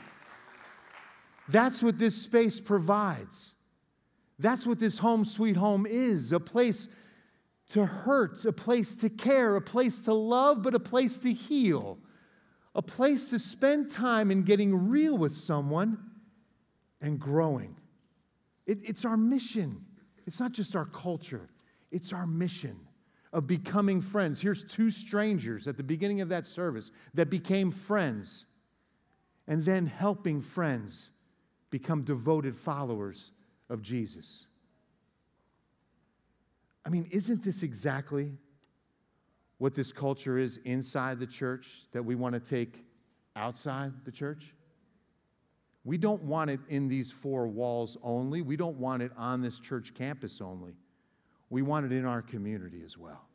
That's 1.48 1.82
what 1.82 1.98
this 1.98 2.20
space 2.20 2.60
provides. 2.60 3.54
That's 4.38 4.66
what 4.66 4.78
this 4.78 4.98
home 4.98 5.24
sweet 5.24 5.56
home 5.56 5.86
is 5.86 6.30
a 6.30 6.40
place 6.40 6.90
to 7.68 7.86
hurt, 7.86 8.44
a 8.44 8.52
place 8.52 8.94
to 8.96 9.08
care, 9.08 9.56
a 9.56 9.62
place 9.62 10.02
to 10.02 10.12
love, 10.12 10.62
but 10.62 10.74
a 10.74 10.80
place 10.80 11.16
to 11.18 11.32
heal, 11.32 11.96
a 12.74 12.82
place 12.82 13.26
to 13.26 13.38
spend 13.38 13.90
time 13.90 14.30
in 14.30 14.42
getting 14.42 14.88
real 14.88 15.18
with 15.18 15.32
someone 15.32 15.98
and 17.00 17.18
growing. 17.18 17.76
It, 18.66 18.78
it's 18.82 19.04
our 19.04 19.16
mission. 19.16 19.84
It's 20.26 20.38
not 20.38 20.52
just 20.52 20.76
our 20.76 20.84
culture, 20.84 21.48
it's 21.90 22.12
our 22.12 22.26
mission 22.26 22.78
of 23.32 23.46
becoming 23.46 24.00
friends. 24.00 24.40
Here's 24.40 24.64
two 24.64 24.90
strangers 24.90 25.66
at 25.68 25.76
the 25.76 25.82
beginning 25.82 26.20
of 26.20 26.28
that 26.30 26.46
service 26.46 26.90
that 27.14 27.30
became 27.30 27.70
friends 27.70 28.46
and 29.46 29.64
then 29.64 29.86
helping 29.86 30.42
friends 30.42 31.10
become 31.70 32.02
devoted 32.02 32.56
followers 32.56 33.32
of 33.68 33.82
Jesus. 33.82 34.46
I 36.84 36.88
mean, 36.88 37.08
isn't 37.10 37.44
this 37.44 37.62
exactly 37.62 38.32
what 39.60 39.74
this 39.74 39.92
culture 39.92 40.38
is 40.38 40.56
inside 40.64 41.20
the 41.20 41.26
church 41.26 41.82
that 41.92 42.02
we 42.02 42.14
want 42.14 42.32
to 42.32 42.40
take 42.40 42.82
outside 43.36 43.92
the 44.06 44.10
church. 44.10 44.54
We 45.84 45.98
don't 45.98 46.22
want 46.22 46.48
it 46.48 46.60
in 46.70 46.88
these 46.88 47.12
four 47.12 47.46
walls 47.46 47.98
only. 48.02 48.40
We 48.40 48.56
don't 48.56 48.78
want 48.78 49.02
it 49.02 49.12
on 49.18 49.42
this 49.42 49.58
church 49.58 49.92
campus 49.92 50.40
only. 50.40 50.72
We 51.50 51.60
want 51.60 51.84
it 51.84 51.92
in 51.92 52.06
our 52.06 52.22
community 52.22 52.80
as 52.82 52.96
well. 52.96 53.26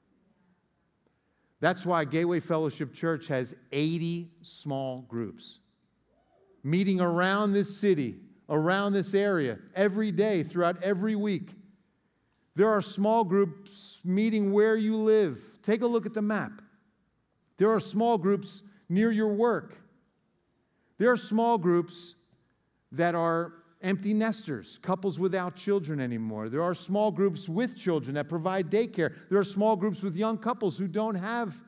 That's 1.60 1.86
why 1.86 2.06
Gateway 2.06 2.40
Fellowship 2.40 2.92
Church 2.92 3.28
has 3.28 3.56
80 3.72 4.32
small 4.42 5.02
groups 5.02 5.60
meeting 6.64 7.00
around 7.00 7.54
this 7.54 7.78
city, 7.78 8.16
around 8.50 8.94
this 8.94 9.14
area, 9.14 9.60
every 9.76 10.12
day, 10.12 10.42
throughout 10.42 10.82
every 10.82 11.16
week. 11.16 11.52
There 12.56 12.70
are 12.70 12.82
small 12.82 13.24
groups 13.24 14.00
meeting 14.04 14.52
where 14.52 14.76
you 14.76 14.96
live. 14.96 15.40
Take 15.66 15.82
a 15.82 15.88
look 15.88 16.06
at 16.06 16.14
the 16.14 16.22
map. 16.22 16.62
There 17.58 17.72
are 17.72 17.80
small 17.80 18.20
groups 18.20 18.62
near 18.88 19.12
your 19.12 19.34
work. 19.34 19.76
There 21.00 21.12
are 21.12 21.18
small 21.18 21.58
groups 21.58 22.14
that 22.92 23.16
are 23.16 23.52
empty 23.82 24.14
nesters, 24.14 24.78
couples 24.84 25.18
without 25.18 25.56
children 25.56 26.00
anymore. 26.00 26.50
There 26.50 26.62
are 26.62 26.76
small 26.76 27.10
groups 27.10 27.50
with 27.50 27.76
children 27.76 28.14
that 28.14 28.30
provide 28.30 28.70
daycare. 28.70 29.12
There 29.30 29.40
are 29.40 29.44
small 29.44 29.76
groups 29.76 30.04
with 30.04 30.16
young 30.16 30.38
couples 30.38 30.78
who 30.78 30.88
don't 30.88 31.16
have 31.16 31.60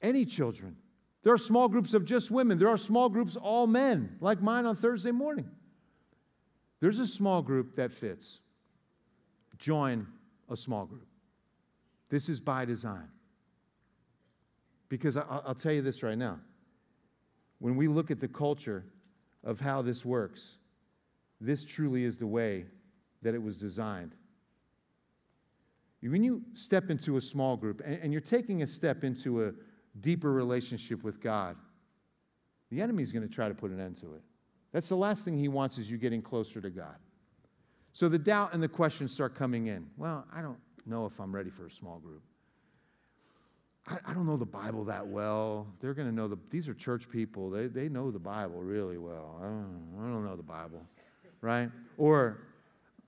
any 0.00 0.24
children. 0.24 0.76
There 1.24 1.32
are 1.34 1.38
small 1.38 1.68
groups 1.68 1.92
of 1.92 2.06
just 2.06 2.30
women. 2.30 2.58
There 2.58 2.70
are 2.70 2.78
small 2.78 3.10
groups, 3.10 3.36
all 3.36 3.66
men, 3.66 4.16
like 4.20 4.40
mine 4.40 4.64
on 4.64 4.76
Thursday 4.76 5.10
morning. 5.10 5.50
There's 6.80 6.98
a 6.98 7.06
small 7.06 7.42
group 7.42 7.76
that 7.76 7.92
fits. 7.92 8.40
Join 9.58 10.06
a 10.48 10.56
small 10.56 10.86
group. 10.86 11.06
This 12.08 12.28
is 12.28 12.40
by 12.40 12.64
design. 12.64 13.08
Because 14.88 15.16
I'll 15.16 15.54
tell 15.54 15.72
you 15.72 15.82
this 15.82 16.02
right 16.02 16.18
now. 16.18 16.40
When 17.58 17.76
we 17.76 17.88
look 17.88 18.10
at 18.10 18.20
the 18.20 18.28
culture 18.28 18.84
of 19.42 19.60
how 19.60 19.82
this 19.82 20.04
works, 20.04 20.56
this 21.40 21.64
truly 21.64 22.04
is 22.04 22.16
the 22.16 22.26
way 22.26 22.66
that 23.22 23.34
it 23.34 23.42
was 23.42 23.58
designed. 23.58 24.14
When 26.02 26.22
you 26.22 26.42
step 26.52 26.90
into 26.90 27.16
a 27.16 27.20
small 27.20 27.56
group 27.56 27.80
and 27.84 28.12
you're 28.12 28.20
taking 28.20 28.62
a 28.62 28.66
step 28.66 29.04
into 29.04 29.46
a 29.46 29.52
deeper 30.00 30.32
relationship 30.32 31.02
with 31.02 31.20
God, 31.20 31.56
the 32.70 32.82
enemy 32.82 33.02
is 33.02 33.10
going 33.10 33.26
to 33.26 33.34
try 33.34 33.48
to 33.48 33.54
put 33.54 33.70
an 33.70 33.80
end 33.80 33.96
to 33.98 34.14
it. 34.14 34.22
That's 34.72 34.88
the 34.88 34.96
last 34.96 35.24
thing 35.24 35.38
he 35.38 35.48
wants 35.48 35.78
is 35.78 35.90
you 35.90 35.96
getting 35.96 36.20
closer 36.20 36.60
to 36.60 36.68
God. 36.68 36.96
So 37.92 38.08
the 38.08 38.18
doubt 38.18 38.52
and 38.52 38.62
the 38.62 38.68
questions 38.68 39.12
start 39.12 39.34
coming 39.34 39.68
in. 39.68 39.86
Well, 39.96 40.26
I 40.34 40.42
don't 40.42 40.58
know 40.86 41.06
if 41.06 41.18
I'm 41.20 41.34
ready 41.34 41.50
for 41.50 41.66
a 41.66 41.70
small 41.70 41.98
group. 41.98 42.22
I, 43.86 43.98
I 44.06 44.14
don't 44.14 44.26
know 44.26 44.36
the 44.36 44.46
Bible 44.46 44.84
that 44.84 45.06
well. 45.06 45.66
They're 45.80 45.94
going 45.94 46.08
to 46.08 46.14
know 46.14 46.28
the, 46.28 46.38
these 46.50 46.68
are 46.68 46.74
church 46.74 47.08
people. 47.08 47.50
They, 47.50 47.66
they 47.66 47.88
know 47.88 48.10
the 48.10 48.18
Bible 48.18 48.62
really 48.62 48.98
well. 48.98 49.38
I 49.40 49.44
don't, 49.44 49.94
I 49.98 50.02
don't 50.02 50.24
know 50.24 50.36
the 50.36 50.42
Bible, 50.42 50.82
right? 51.40 51.70
Or 51.98 52.38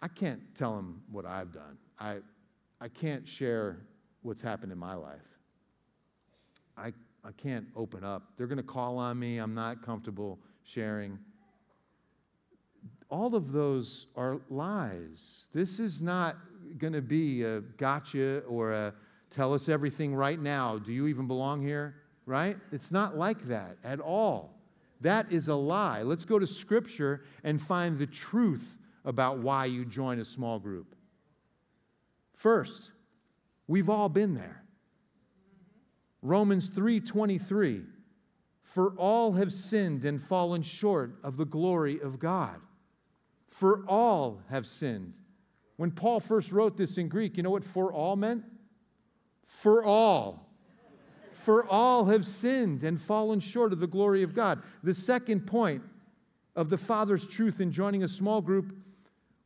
I 0.02 0.08
can't 0.08 0.40
tell 0.54 0.76
them 0.76 1.02
what 1.10 1.24
I've 1.24 1.52
done. 1.52 1.78
I, 1.98 2.18
I 2.80 2.88
can't 2.88 3.26
share 3.26 3.78
what's 4.22 4.42
happened 4.42 4.72
in 4.72 4.78
my 4.78 4.94
life. 4.94 5.20
I, 6.76 6.92
I 7.24 7.32
can't 7.36 7.66
open 7.74 8.04
up. 8.04 8.36
They're 8.36 8.46
going 8.46 8.58
to 8.58 8.62
call 8.62 8.98
on 8.98 9.18
me. 9.18 9.38
I'm 9.38 9.54
not 9.54 9.82
comfortable 9.82 10.38
sharing. 10.62 11.18
All 13.08 13.34
of 13.34 13.52
those 13.52 14.08
are 14.14 14.40
lies. 14.50 15.46
This 15.54 15.80
is 15.80 16.02
not 16.02 16.36
going 16.78 16.92
to 16.92 17.02
be 17.02 17.42
a 17.42 17.60
gotcha 17.60 18.40
or 18.40 18.72
a 18.72 18.94
Tell 19.30 19.54
us 19.54 19.68
everything 19.68 20.14
right 20.14 20.40
now. 20.40 20.78
Do 20.78 20.92
you 20.92 21.08
even 21.08 21.26
belong 21.26 21.62
here? 21.62 21.96
Right? 22.24 22.56
It's 22.72 22.90
not 22.90 23.16
like 23.16 23.46
that 23.46 23.76
at 23.84 24.00
all. 24.00 24.54
That 25.00 25.30
is 25.30 25.48
a 25.48 25.54
lie. 25.54 26.02
Let's 26.02 26.24
go 26.24 26.38
to 26.38 26.46
Scripture 26.46 27.24
and 27.44 27.60
find 27.60 27.98
the 27.98 28.06
truth 28.06 28.78
about 29.04 29.38
why 29.38 29.66
you 29.66 29.84
join 29.84 30.18
a 30.18 30.24
small 30.24 30.58
group. 30.58 30.96
First, 32.32 32.90
we've 33.66 33.90
all 33.90 34.08
been 34.08 34.34
there. 34.34 34.64
Romans 36.22 36.70
3:23 36.70 37.84
For 38.62 38.94
all 38.96 39.34
have 39.34 39.52
sinned 39.52 40.04
and 40.04 40.20
fallen 40.20 40.62
short 40.62 41.18
of 41.22 41.36
the 41.36 41.44
glory 41.44 42.00
of 42.00 42.18
God. 42.18 42.60
For 43.48 43.84
all 43.86 44.42
have 44.48 44.66
sinned. 44.66 45.14
When 45.76 45.90
Paul 45.90 46.20
first 46.20 46.52
wrote 46.52 46.76
this 46.76 46.98
in 46.98 47.08
Greek, 47.08 47.36
you 47.36 47.42
know 47.42 47.50
what 47.50 47.64
for 47.64 47.92
all 47.92 48.16
meant? 48.16 48.44
for 49.46 49.84
all. 49.84 50.50
For 51.32 51.64
all 51.64 52.06
have 52.06 52.26
sinned 52.26 52.82
and 52.82 53.00
fallen 53.00 53.40
short 53.40 53.72
of 53.72 53.78
the 53.78 53.86
glory 53.86 54.22
of 54.22 54.34
God. 54.34 54.62
The 54.82 54.92
second 54.92 55.46
point 55.46 55.82
of 56.56 56.68
the 56.68 56.76
Father's 56.76 57.26
truth 57.26 57.60
in 57.60 57.70
joining 57.70 58.02
a 58.02 58.08
small 58.08 58.40
group, 58.42 58.74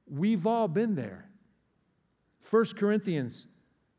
we've 0.08 0.46
all 0.46 0.66
been 0.66 0.94
there. 0.94 1.28
1 2.48 2.76
Corinthians 2.76 3.46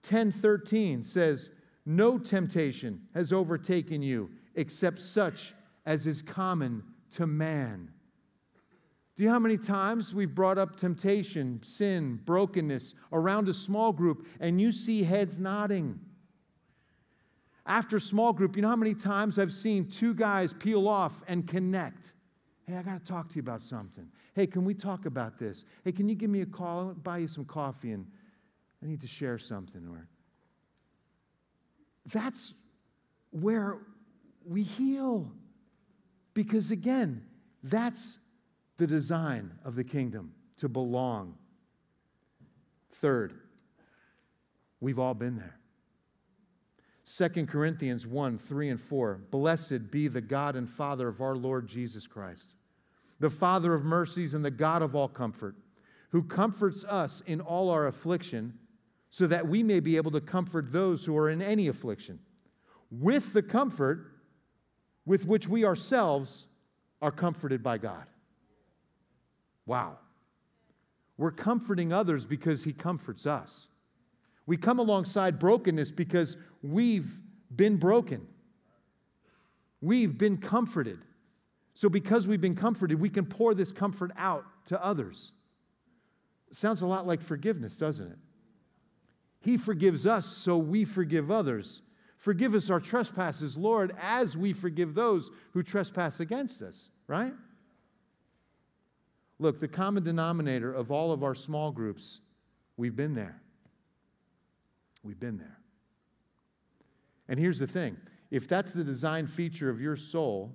10:13 0.01 1.03
says, 1.03 1.51
"No 1.85 2.17
temptation 2.17 3.07
has 3.13 3.31
overtaken 3.31 4.01
you 4.01 4.31
except 4.55 4.99
such 4.99 5.53
as 5.85 6.07
is 6.07 6.23
common 6.23 6.83
to 7.11 7.27
man." 7.27 7.93
Do 9.15 9.23
you 9.23 9.29
know 9.29 9.33
how 9.33 9.39
many 9.39 9.57
times 9.57 10.13
we've 10.13 10.33
brought 10.33 10.57
up 10.57 10.77
temptation, 10.77 11.61
sin, 11.63 12.19
brokenness 12.23 12.95
around 13.11 13.49
a 13.49 13.53
small 13.53 13.91
group 13.91 14.25
and 14.39 14.59
you 14.61 14.71
see 14.71 15.03
heads 15.03 15.39
nodding? 15.39 15.99
After 17.65 17.99
small 17.99 18.33
group, 18.33 18.55
you 18.55 18.61
know 18.61 18.69
how 18.69 18.75
many 18.75 18.93
times 18.93 19.37
I've 19.37 19.53
seen 19.53 19.89
two 19.89 20.13
guys 20.13 20.53
peel 20.53 20.87
off 20.87 21.21
and 21.27 21.47
connect? 21.47 22.13
Hey, 22.65 22.77
I 22.77 22.81
got 22.83 22.99
to 22.99 23.11
talk 23.11 23.29
to 23.29 23.35
you 23.35 23.41
about 23.41 23.61
something. 23.61 24.07
Hey, 24.33 24.47
can 24.47 24.63
we 24.63 24.73
talk 24.73 25.05
about 25.05 25.37
this? 25.37 25.65
Hey, 25.83 25.91
can 25.91 26.07
you 26.07 26.15
give 26.15 26.29
me 26.29 26.41
a 26.41 26.45
call? 26.45 26.87
I'll 26.87 26.93
buy 26.93 27.19
you 27.19 27.27
some 27.27 27.45
coffee 27.45 27.91
and 27.91 28.07
I 28.81 28.87
need 28.87 29.01
to 29.01 29.07
share 29.07 29.37
something. 29.37 29.85
Or 29.87 30.07
that's 32.11 32.53
where 33.31 33.79
we 34.45 34.63
heal. 34.63 35.31
Because 36.33 36.71
again, 36.71 37.25
that's 37.61 38.17
the 38.81 38.87
design 38.87 39.51
of 39.63 39.75
the 39.75 39.83
kingdom 39.83 40.33
to 40.57 40.67
belong. 40.67 41.35
Third, 42.91 43.31
we've 44.79 44.97
all 44.97 45.13
been 45.13 45.35
there. 45.35 45.59
2 47.05 47.45
Corinthians 47.45 48.07
1 48.07 48.39
3 48.39 48.69
and 48.69 48.81
4. 48.81 49.21
Blessed 49.29 49.91
be 49.91 50.07
the 50.07 50.19
God 50.19 50.55
and 50.55 50.67
Father 50.67 51.07
of 51.07 51.21
our 51.21 51.35
Lord 51.35 51.67
Jesus 51.67 52.07
Christ, 52.07 52.55
the 53.19 53.29
Father 53.29 53.75
of 53.75 53.83
mercies 53.83 54.33
and 54.33 54.43
the 54.43 54.49
God 54.49 54.81
of 54.81 54.95
all 54.95 55.07
comfort, 55.07 55.55
who 56.09 56.23
comforts 56.23 56.83
us 56.85 57.21
in 57.27 57.39
all 57.39 57.69
our 57.69 57.85
affliction, 57.85 58.57
so 59.11 59.27
that 59.27 59.47
we 59.47 59.61
may 59.61 59.79
be 59.79 59.95
able 59.95 60.09
to 60.09 60.21
comfort 60.21 60.71
those 60.71 61.05
who 61.05 61.15
are 61.15 61.29
in 61.29 61.39
any 61.39 61.67
affliction, 61.67 62.17
with 62.89 63.33
the 63.33 63.43
comfort 63.43 64.07
with 65.05 65.27
which 65.27 65.47
we 65.47 65.63
ourselves 65.63 66.47
are 66.99 67.11
comforted 67.11 67.61
by 67.61 67.77
God. 67.77 68.07
Wow. 69.71 69.99
We're 71.17 71.31
comforting 71.31 71.93
others 71.93 72.25
because 72.25 72.65
He 72.65 72.73
comforts 72.73 73.25
us. 73.25 73.69
We 74.45 74.57
come 74.57 74.79
alongside 74.79 75.39
brokenness 75.39 75.91
because 75.91 76.35
we've 76.61 77.21
been 77.55 77.77
broken. 77.77 78.27
We've 79.79 80.17
been 80.17 80.39
comforted. 80.39 80.99
So, 81.73 81.87
because 81.87 82.27
we've 82.27 82.41
been 82.41 82.53
comforted, 82.53 82.99
we 82.99 83.07
can 83.07 83.25
pour 83.25 83.53
this 83.53 83.71
comfort 83.71 84.11
out 84.17 84.43
to 84.65 84.83
others. 84.83 85.31
Sounds 86.51 86.81
a 86.81 86.85
lot 86.85 87.07
like 87.07 87.21
forgiveness, 87.21 87.77
doesn't 87.77 88.11
it? 88.11 88.17
He 89.39 89.55
forgives 89.55 90.05
us, 90.05 90.25
so 90.25 90.57
we 90.57 90.83
forgive 90.83 91.31
others. 91.31 91.81
Forgive 92.17 92.55
us 92.55 92.69
our 92.69 92.81
trespasses, 92.81 93.57
Lord, 93.57 93.95
as 94.01 94.35
we 94.35 94.51
forgive 94.51 94.95
those 94.95 95.31
who 95.53 95.63
trespass 95.63 96.19
against 96.19 96.61
us, 96.61 96.89
right? 97.07 97.31
Look, 99.41 99.59
the 99.59 99.67
common 99.67 100.03
denominator 100.03 100.71
of 100.71 100.91
all 100.91 101.11
of 101.11 101.23
our 101.23 101.33
small 101.33 101.71
groups, 101.71 102.21
we've 102.77 102.95
been 102.95 103.15
there. 103.15 103.41
We've 105.01 105.19
been 105.19 105.39
there. 105.39 105.57
And 107.27 107.39
here's 107.39 107.57
the 107.57 107.65
thing 107.65 107.97
if 108.29 108.47
that's 108.47 108.71
the 108.71 108.83
design 108.83 109.25
feature 109.25 109.71
of 109.71 109.81
your 109.81 109.95
soul, 109.95 110.53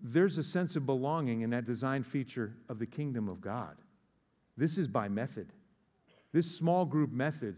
there's 0.00 0.38
a 0.38 0.44
sense 0.44 0.76
of 0.76 0.86
belonging 0.86 1.40
in 1.40 1.50
that 1.50 1.64
design 1.64 2.04
feature 2.04 2.54
of 2.68 2.78
the 2.78 2.86
kingdom 2.86 3.28
of 3.28 3.40
God. 3.40 3.74
This 4.56 4.78
is 4.78 4.86
by 4.86 5.08
method. 5.08 5.52
This 6.32 6.56
small 6.56 6.84
group 6.84 7.10
method 7.10 7.56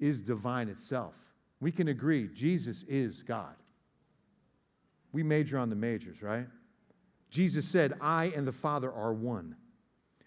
is 0.00 0.20
divine 0.20 0.68
itself. 0.68 1.14
We 1.60 1.70
can 1.70 1.86
agree 1.86 2.26
Jesus 2.26 2.82
is 2.88 3.22
God. 3.22 3.54
We 5.12 5.22
major 5.22 5.58
on 5.58 5.70
the 5.70 5.76
majors, 5.76 6.22
right? 6.22 6.48
Jesus 7.34 7.66
said, 7.66 7.94
I 8.00 8.26
and 8.26 8.46
the 8.46 8.52
Father 8.52 8.92
are 8.92 9.12
one. 9.12 9.56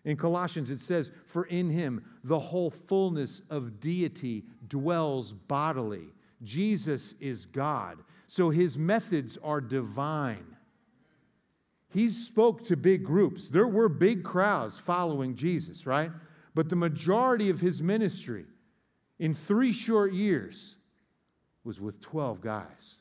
In 0.04 0.17
Colossians, 0.17 0.70
it 0.70 0.82
says, 0.82 1.10
For 1.26 1.46
in 1.46 1.70
him 1.70 2.04
the 2.22 2.38
whole 2.38 2.70
fullness 2.70 3.41
of 3.50 3.80
deity 3.80 4.43
dwells 4.67 5.32
bodily. 5.32 6.10
Jesus 6.43 7.15
is 7.22 7.46
God. 7.46 8.00
So 8.28 8.50
his 8.50 8.78
methods 8.78 9.38
are 9.41 9.62
divine. 9.62 10.58
He 11.93 12.10
spoke 12.10 12.65
to 12.65 12.76
big 12.76 13.06
groups. 13.06 13.48
There 13.48 13.70
were 13.70 13.88
big 13.88 14.26
crowds 14.26 14.78
following 14.78 15.34
Jesus, 15.34 15.86
right? 15.86 16.12
But 16.54 16.67
the 16.67 16.76
majority 16.76 17.50
of 17.50 17.62
his 17.62 17.82
ministry 17.82 18.43
in 19.17 19.34
three 19.34 19.72
short 19.72 20.12
years 20.12 20.76
was 21.63 21.80
with 21.80 22.02
12 22.02 22.41
guys. 22.41 22.98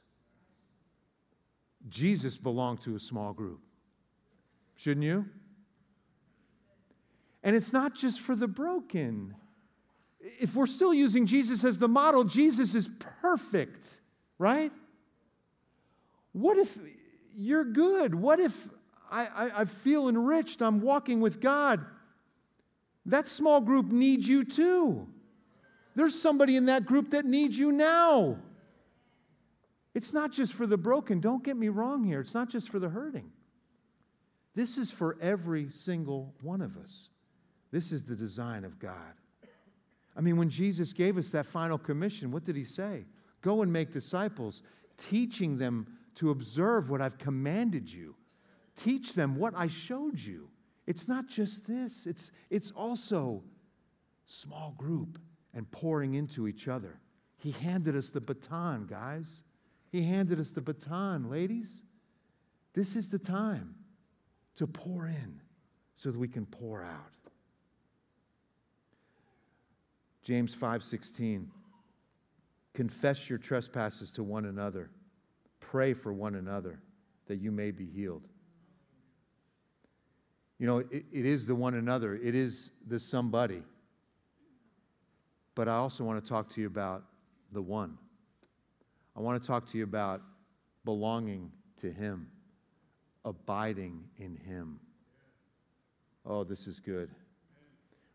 Jesus 1.89 2.39
belonged 2.39 2.83
to 2.83 2.95
a 2.95 3.01
small 3.01 3.33
group. 3.33 3.66
Shouldn't 4.77 5.05
you? 5.05 5.27
And 7.43 7.57
it's 7.57 7.73
not 7.73 7.95
just 7.95 8.21
for 8.21 8.35
the 8.35 8.49
broken. 8.49 9.35
If 10.21 10.55
we're 10.55 10.67
still 10.67 10.93
using 10.93 11.27
Jesus 11.27 11.65
as 11.65 11.79
the 11.79 11.89
model, 11.89 12.25
Jesus 12.25 12.75
is 12.75 12.89
perfect, 13.21 14.01
right? 14.39 14.73
What 16.33 16.59
if 16.59 16.77
you're 17.35 17.65
good? 17.65 18.15
What 18.15 18.41
if 18.41 18.69
I, 19.11 19.27
I, 19.27 19.61
I, 19.61 19.65
feel 19.65 20.09
enriched? 20.09 20.61
I'm 20.61 20.81
walking 20.81 21.21
with 21.21 21.41
God. 21.41 21.85
That 23.07 23.29
small 23.29 23.61
group 23.61 23.93
needs 23.93 24.27
you 24.27 24.43
too. 24.43 25.07
There's 25.95 26.21
somebody 26.21 26.57
in 26.57 26.67
that 26.67 26.85
group 26.85 27.11
that 27.11 27.25
needs 27.25 27.57
you 27.59 27.73
now. 27.73 28.39
It's 29.95 30.13
not 30.13 30.33
just 30.33 30.53
for 30.53 30.67
the 30.67 30.77
broken. 30.77 31.21
Don't 31.21 31.43
get 31.43 31.57
me 31.57 31.69
wrong 31.69 32.05
here. 32.05 32.21
It's 32.21 32.35
not 32.35 32.51
just 32.51 32.69
for 32.69 32.79
the 32.79 32.91
hurting. 32.91 33.31
This 34.57 34.79
is 34.79 34.91
for 34.91 35.19
every 35.21 35.69
single 35.69 36.35
one 36.41 36.63
of 36.63 36.79
us. 36.79 37.11
This 37.71 37.93
is 37.93 38.05
the 38.05 38.17
design 38.17 38.65
of 38.65 38.79
God. 38.79 39.13
I 40.17 40.23
mean, 40.23 40.39
when 40.39 40.49
Jesus 40.49 40.95
gave 40.95 41.19
us 41.19 41.29
that 41.31 41.45
final 41.45 41.77
commission, 41.77 42.33
what 42.33 42.45
did 42.45 42.57
he 42.57 42.65
say? 42.65 43.05
Go 43.43 43.61
and 43.61 43.71
make 43.71 43.93
disciples, 43.93 44.63
teaching 44.97 45.59
them 45.59 45.87
to 46.15 46.31
observe 46.31 46.89
what 46.89 47.03
I've 47.03 47.19
commanded 47.19 47.93
you. 47.93 48.17
Teach 48.75 49.13
them 49.13 49.37
what 49.37 49.53
I 49.55 49.67
showed 49.67 50.19
you. 50.19 50.49
It's 50.87 51.07
not 51.07 51.29
just 51.29 51.67
this, 51.67 52.07
it's, 52.07 52.31
it's 52.49 52.71
also 52.71 53.43
small 54.25 54.75
group 54.79 55.19
and 55.53 55.71
pouring 55.71 56.15
into 56.15 56.49
each 56.49 56.67
other. 56.67 56.99
He 57.37 57.51
handed 57.51 57.95
us 57.95 58.09
the 58.09 58.23
baton, 58.23 58.87
guys. 58.87 59.43
He 59.93 60.03
handed 60.03 60.41
us 60.41 60.49
the 60.51 60.63
baton, 60.63 61.29
ladies. 61.29 61.83
This 62.73 62.97
is 62.97 63.11
the 63.11 63.19
time 63.19 63.75
to 64.57 64.67
pour 64.67 65.07
in 65.07 65.41
so 65.95 66.11
that 66.11 66.19
we 66.19 66.29
can 66.29 66.47
pour 66.47 66.83
out. 66.83 67.13
James 70.23 70.55
5:16 70.55 71.51
Confess 72.77 73.31
your 73.31 73.39
trespasses 73.39 74.11
to 74.11 74.23
one 74.23 74.45
another. 74.45 74.91
Pray 75.61 75.95
for 75.95 76.13
one 76.13 76.35
another 76.35 76.79
that 77.27 77.37
you 77.37 77.51
may 77.51 77.71
be 77.71 77.87
healed. 77.87 78.29
You 80.59 80.67
know, 80.67 80.79
it, 80.81 81.07
it 81.11 81.25
is 81.25 81.47
the 81.47 81.55
one 81.55 81.73
another, 81.73 82.15
it 82.15 82.35
is 82.35 82.71
the 82.87 83.01
somebody. 83.01 83.63
But 85.55 85.69
I 85.69 85.77
also 85.77 86.05
want 86.05 86.23
to 86.23 86.29
talk 86.29 86.51
to 86.51 86.61
you 86.61 86.67
about 86.67 87.05
the 87.51 87.63
one. 87.63 87.97
I 89.17 89.21
want 89.21 89.43
to 89.43 89.47
talk 89.47 89.67
to 89.71 89.79
you 89.79 89.85
about 89.85 90.21
belonging 90.85 91.51
to 91.79 91.91
Him, 91.91 92.29
abiding 93.27 94.05
in 94.17 94.37
Him. 94.37 94.81
Oh, 96.25 96.45
this 96.45 96.67
is 96.67 96.81
good. 96.81 97.11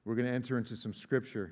We're 0.04 0.15
going 0.15 0.28
to 0.28 0.34
enter 0.34 0.58
into 0.58 0.76
some 0.76 0.93
scripture. 0.93 1.52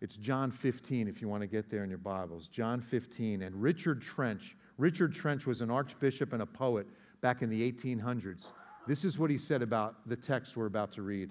It's 0.00 0.16
John 0.16 0.50
15, 0.50 1.08
if 1.08 1.20
you 1.20 1.28
want 1.28 1.42
to 1.42 1.46
get 1.46 1.68
there 1.68 1.84
in 1.84 1.90
your 1.90 1.98
Bibles. 1.98 2.48
John 2.48 2.80
15. 2.80 3.42
And 3.42 3.60
Richard 3.60 4.00
Trench, 4.00 4.56
Richard 4.78 5.12
Trench 5.12 5.46
was 5.46 5.60
an 5.60 5.70
archbishop 5.70 6.32
and 6.32 6.40
a 6.40 6.46
poet 6.46 6.86
back 7.20 7.42
in 7.42 7.50
the 7.50 7.70
1800s. 7.70 8.52
This 8.86 9.04
is 9.04 9.18
what 9.18 9.30
he 9.30 9.36
said 9.36 9.60
about 9.60 10.08
the 10.08 10.16
text 10.16 10.56
we're 10.56 10.66
about 10.66 10.92
to 10.92 11.02
read. 11.02 11.30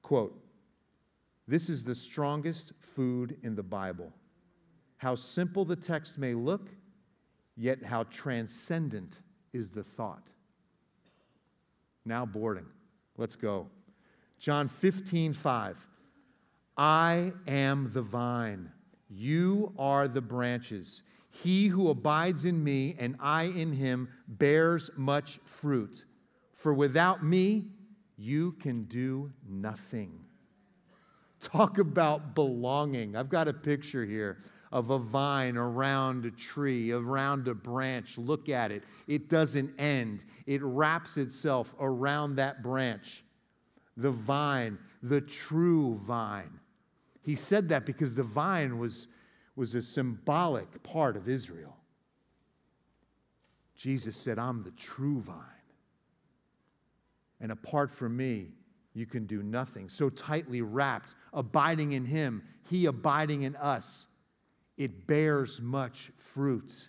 Quote, 0.00 0.38
This 1.46 1.68
is 1.68 1.84
the 1.84 1.94
strongest 1.94 2.72
food 2.80 3.36
in 3.42 3.56
the 3.56 3.62
Bible 3.62 4.12
how 5.00 5.14
simple 5.14 5.64
the 5.64 5.76
text 5.76 6.18
may 6.18 6.34
look, 6.34 6.68
yet 7.56 7.82
how 7.82 8.02
transcendent 8.02 9.22
is 9.52 9.70
the 9.70 9.82
thought. 9.82 10.28
Now, 12.04 12.24
boarding. 12.24 12.66
Let's 13.16 13.36
go. 13.36 13.68
John 14.38 14.68
15, 14.68 15.32
5. 15.34 15.86
I 16.76 17.32
am 17.46 17.90
the 17.92 18.00
vine, 18.00 18.70
you 19.10 19.74
are 19.78 20.08
the 20.08 20.22
branches. 20.22 21.02
He 21.30 21.66
who 21.66 21.90
abides 21.90 22.44
in 22.44 22.64
me 22.64 22.96
and 22.98 23.16
I 23.20 23.44
in 23.44 23.72
him 23.72 24.08
bears 24.26 24.90
much 24.96 25.40
fruit. 25.44 26.04
For 26.54 26.72
without 26.72 27.22
me, 27.22 27.66
you 28.16 28.52
can 28.52 28.84
do 28.84 29.32
nothing. 29.48 30.24
Talk 31.40 31.78
about 31.78 32.34
belonging. 32.34 33.16
I've 33.16 33.28
got 33.28 33.46
a 33.48 33.52
picture 33.52 34.04
here 34.04 34.38
of 34.72 34.90
a 34.90 34.98
vine 34.98 35.56
around 35.56 36.24
a 36.24 36.30
tree, 36.30 36.92
around 36.92 37.48
a 37.48 37.54
branch. 37.54 38.16
Look 38.16 38.48
at 38.48 38.70
it. 38.70 38.84
It 39.06 39.28
doesn't 39.28 39.78
end, 39.78 40.24
it 40.46 40.62
wraps 40.62 41.16
itself 41.16 41.74
around 41.80 42.36
that 42.36 42.62
branch. 42.62 43.24
The 43.96 44.12
vine, 44.12 44.78
the 45.02 45.20
true 45.20 45.96
vine. 45.96 46.60
He 47.22 47.34
said 47.34 47.68
that 47.70 47.84
because 47.84 48.14
the 48.14 48.22
vine 48.22 48.78
was, 48.78 49.08
was 49.56 49.74
a 49.74 49.82
symbolic 49.82 50.82
part 50.82 51.16
of 51.16 51.28
Israel. 51.28 51.76
Jesus 53.76 54.16
said, 54.16 54.38
I'm 54.38 54.62
the 54.62 54.70
true 54.72 55.20
vine. 55.20 55.36
And 57.40 57.50
apart 57.50 57.90
from 57.90 58.16
me, 58.16 58.52
you 58.92 59.06
can 59.06 59.26
do 59.26 59.42
nothing. 59.42 59.88
So 59.88 60.10
tightly 60.10 60.62
wrapped, 60.62 61.14
abiding 61.32 61.92
in 61.92 62.04
Him, 62.04 62.42
He 62.68 62.86
abiding 62.86 63.42
in 63.42 63.56
us 63.56 64.06
it 64.80 65.06
bears 65.06 65.60
much 65.60 66.10
fruit. 66.16 66.88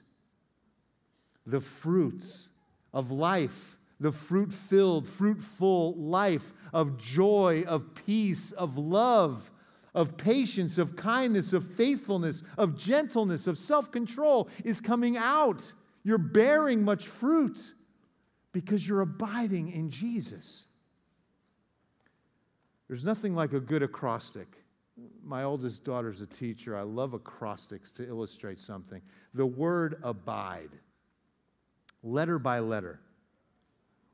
The 1.46 1.60
fruits 1.60 2.48
of 2.94 3.12
life, 3.12 3.78
the 4.00 4.14
fruit 4.14 4.54
filled, 4.54 5.06
fruitful 5.06 5.96
life 5.96 6.54
of 6.72 6.98
joy, 6.98 7.66
of 7.68 7.94
peace, 7.94 8.54
of 8.54 8.78
love, 8.78 9.52
of 9.94 10.16
patience, 10.16 10.78
of 10.78 10.96
kindness, 10.96 11.52
of 11.52 11.70
faithfulness, 11.70 12.44
of 12.58 12.78
gentleness, 12.78 13.46
of 13.46 13.60
self 13.60 13.92
control 13.92 14.48
is 14.64 14.80
coming 14.80 15.18
out. 15.18 15.74
You're 16.06 16.18
bearing 16.18 16.86
much 16.86 17.10
fruit 17.10 17.74
because 18.54 18.88
you're 18.88 19.02
abiding 19.02 19.70
in 19.70 19.90
Jesus. 19.90 20.66
There's 22.88 23.04
nothing 23.04 23.36
like 23.36 23.52
a 23.52 23.60
good 23.60 23.84
acrostic 23.84 24.61
my 25.24 25.44
oldest 25.44 25.84
daughter's 25.84 26.22
a 26.22 26.26
teacher. 26.26 26.78
I 26.78 26.82
love 26.82 27.14
acrostics 27.14 27.92
to 27.94 28.08
illustrate 28.08 28.60
something. 28.60 29.02
The 29.34 29.46
word 29.46 30.00
abide, 30.04 30.72
letter 32.04 32.40
by 32.40 32.60
letter. 32.60 33.00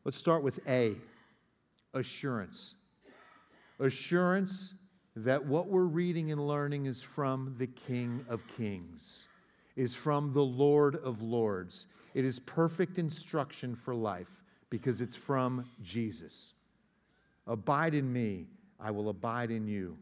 Let's 0.04 0.18
start 0.18 0.44
with 0.44 0.60
A 0.68 0.96
assurance. 1.94 2.76
Assurance 3.80 4.74
that 5.16 5.46
what 5.46 5.68
we're 5.68 5.84
reading 5.84 6.32
and 6.32 6.48
learning 6.48 6.86
is 6.86 7.02
from 7.02 7.56
the 7.58 7.68
King 7.68 8.24
of 8.30 8.48
Kings, 8.48 9.28
is 9.76 9.94
from 9.94 10.32
the 10.32 10.46
Lord 10.46 10.96
of 10.96 11.22
Lords. 11.22 11.88
It 12.14 12.24
is 12.24 12.40
perfect 12.40 12.98
instruction 12.98 13.76
for 13.76 13.96
life 13.96 14.44
because 14.70 15.02
it's 15.02 15.16
from 15.16 15.66
Jesus. 15.82 16.54
Abide 17.48 17.96
in 17.96 18.12
me, 18.12 18.48
I 18.80 18.92
will 18.92 19.10
abide 19.10 19.52
in 19.52 19.68
you. 19.68 19.98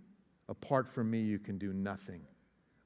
Apart 0.47 0.87
from 0.87 1.09
me, 1.09 1.21
you 1.21 1.39
can 1.39 1.57
do 1.57 1.73
nothing. 1.73 2.21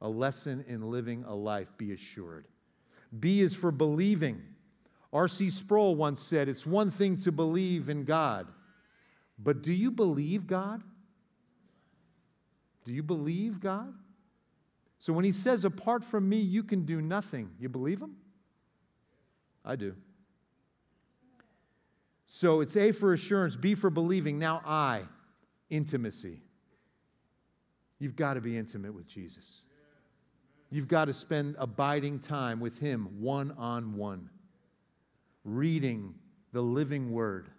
A 0.02 0.08
lesson 0.08 0.64
in 0.68 0.90
living 0.90 1.26
a 1.26 1.36
life, 1.36 1.74
be 1.78 1.92
assured. 1.92 2.48
B 3.18 3.42
is 3.42 3.54
for 3.54 3.72
believing. 3.72 4.42
R.C. 5.12 5.50
Sproul 5.50 5.96
once 5.96 6.22
said, 6.22 6.48
It's 6.48 6.66
one 6.66 6.92
thing 6.92 7.18
to 7.18 7.32
believe 7.32 7.90
in 7.90 8.06
God, 8.06 8.48
but 9.38 9.62
do 9.62 9.74
you 9.74 9.92
believe 9.92 10.48
God? 10.48 10.84
Do 12.86 12.94
you 12.94 13.04
believe 13.04 13.60
God? 13.60 13.94
So 15.00 15.12
when 15.14 15.26
he 15.26 15.32
says, 15.32 15.66
Apart 15.66 16.06
from 16.06 16.30
me, 16.30 16.40
you 16.40 16.64
can 16.64 16.86
do 16.86 17.02
nothing, 17.02 17.52
you 17.60 17.68
believe 17.68 18.02
him? 18.02 18.16
I 19.66 19.76
do. 19.76 19.96
So 22.32 22.62
it's 22.62 22.78
A 22.78 22.92
for 22.92 23.12
assurance, 23.12 23.56
B 23.56 23.74
for 23.74 23.90
believing. 23.90 24.38
Now 24.38 24.62
I, 24.64 25.04
intimacy. 25.70 26.42
You've 28.00 28.16
got 28.16 28.36
to 28.36 28.42
be 28.42 28.58
intimate 28.58 28.94
with 28.94 29.08
Jesus. 29.08 29.64
You've 30.72 30.88
got 30.88 31.06
to 31.06 31.14
spend 31.14 31.56
abiding 31.60 32.20
time 32.20 32.60
with 32.60 32.80
Him 32.80 33.10
one 33.20 33.52
on 33.58 33.96
one, 33.96 34.30
reading 35.44 36.16
the 36.54 36.62
living 36.62 37.12
Word, 37.12 37.50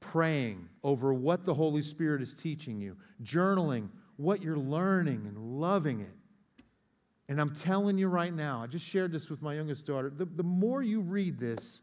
praying 0.00 0.68
over 0.82 1.12
what 1.12 1.44
the 1.44 1.54
Holy 1.54 1.82
Spirit 1.82 2.22
is 2.22 2.34
teaching 2.34 2.80
you, 2.80 2.96
journaling 3.22 3.88
what 4.16 4.42
you're 4.42 4.56
learning 4.56 5.24
and 5.26 5.60
loving 5.60 6.00
it. 6.00 6.14
And 7.28 7.40
I'm 7.40 7.54
telling 7.54 7.98
you 7.98 8.08
right 8.08 8.32
now, 8.32 8.62
I 8.62 8.66
just 8.66 8.86
shared 8.86 9.10
this 9.10 9.30
with 9.30 9.42
my 9.42 9.54
youngest 9.54 9.86
daughter. 9.86 10.10
The, 10.10 10.26
the 10.26 10.42
more 10.42 10.82
you 10.82 11.00
read 11.00 11.38
this, 11.38 11.80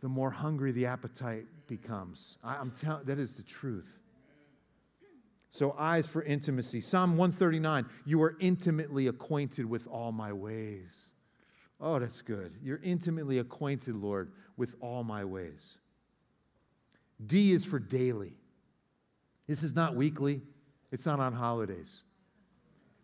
the 0.00 0.08
more 0.08 0.30
hungry 0.30 0.72
the 0.72 0.86
appetite 0.86 1.46
becomes. 1.66 2.36
I, 2.42 2.56
am 2.56 2.70
telling 2.70 3.04
that 3.04 3.18
is 3.18 3.34
the 3.34 3.42
truth. 3.42 4.00
So, 5.54 5.72
eyes 5.78 6.04
for 6.04 6.20
intimacy. 6.20 6.80
Psalm 6.80 7.16
139 7.16 7.86
You 8.04 8.20
are 8.24 8.36
intimately 8.40 9.06
acquainted 9.06 9.66
with 9.66 9.86
all 9.86 10.10
my 10.10 10.32
ways. 10.32 11.10
Oh, 11.80 12.00
that's 12.00 12.22
good. 12.22 12.54
You're 12.60 12.80
intimately 12.82 13.38
acquainted, 13.38 13.94
Lord, 13.94 14.32
with 14.56 14.74
all 14.80 15.04
my 15.04 15.24
ways. 15.24 15.78
D 17.24 17.52
is 17.52 17.64
for 17.64 17.78
daily. 17.78 18.32
This 19.46 19.62
is 19.62 19.76
not 19.76 19.94
weekly, 19.94 20.42
it's 20.90 21.06
not 21.06 21.20
on 21.20 21.32
holidays. 21.32 22.02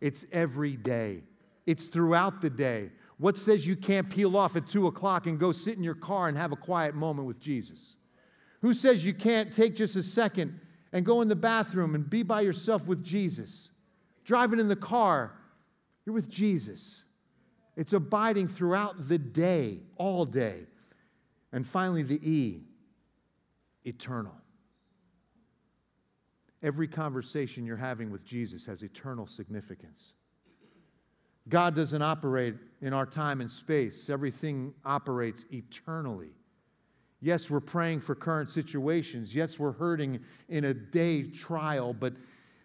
It's 0.01 0.25
every 0.33 0.77
day, 0.77 1.23
it's 1.67 1.87
throughout 1.87 2.41
the 2.41 2.51
day. 2.51 2.91
What 3.19 3.39
says 3.39 3.65
you 3.65 3.77
can't 3.77 4.11
peel 4.11 4.37
off 4.37 4.57
at 4.57 4.67
two 4.67 4.89
o'clock 4.89 5.29
and 5.29 5.39
go 5.39 5.53
sit 5.53 5.77
in 5.77 5.85
your 5.85 5.95
car 5.95 6.27
and 6.27 6.37
have 6.37 6.51
a 6.51 6.57
quiet 6.57 6.97
moment 6.97 7.29
with 7.29 7.39
Jesus? 7.39 7.95
Who 8.63 8.75
says 8.75 9.07
you 9.07 9.15
can't 9.15 9.53
take 9.53 9.77
just 9.77 9.95
a 9.95 10.03
second 10.03 10.59
and 10.93 11.05
go 11.05 11.21
in 11.21 11.29
the 11.29 11.37
bathroom 11.37 11.95
and 11.95 12.09
be 12.09 12.23
by 12.23 12.41
yourself 12.41 12.87
with 12.87 13.05
Jesus? 13.05 13.71
Driving 14.25 14.59
in 14.59 14.69
the 14.69 14.77
car, 14.77 15.33
you're 16.05 16.15
with 16.15 16.29
Jesus. 16.29 17.03
It's 17.77 17.93
abiding 17.93 18.49
throughout 18.49 19.09
the 19.09 19.19
day, 19.19 19.81
all 19.97 20.25
day. 20.25 20.67
And 21.53 21.67
finally, 21.67 22.03
the 22.03 22.21
E, 22.29 22.63
eternal. 23.85 24.35
Every 26.63 26.89
conversation 26.89 27.65
you're 27.65 27.77
having 27.77 28.11
with 28.11 28.25
Jesus 28.25 28.67
has 28.67 28.83
eternal 28.83 29.27
significance. 29.27 30.15
God 31.49 31.75
doesn't 31.75 32.03
operate 32.03 32.55
in 32.83 32.93
our 32.93 33.07
time 33.07 33.41
and 33.41 33.51
space, 33.51 34.11
everything 34.11 34.75
operates 34.85 35.47
eternally. 35.51 36.31
Yes, 37.21 37.51
we're 37.51 37.61
praying 37.61 38.01
for 38.01 38.15
current 38.15 38.51
situations. 38.51 39.35
Yes, 39.35 39.59
we're 39.59 39.73
hurting 39.73 40.21
in 40.49 40.65
a 40.65 40.73
day 40.73 41.25
trial, 41.25 41.93
but 41.93 42.15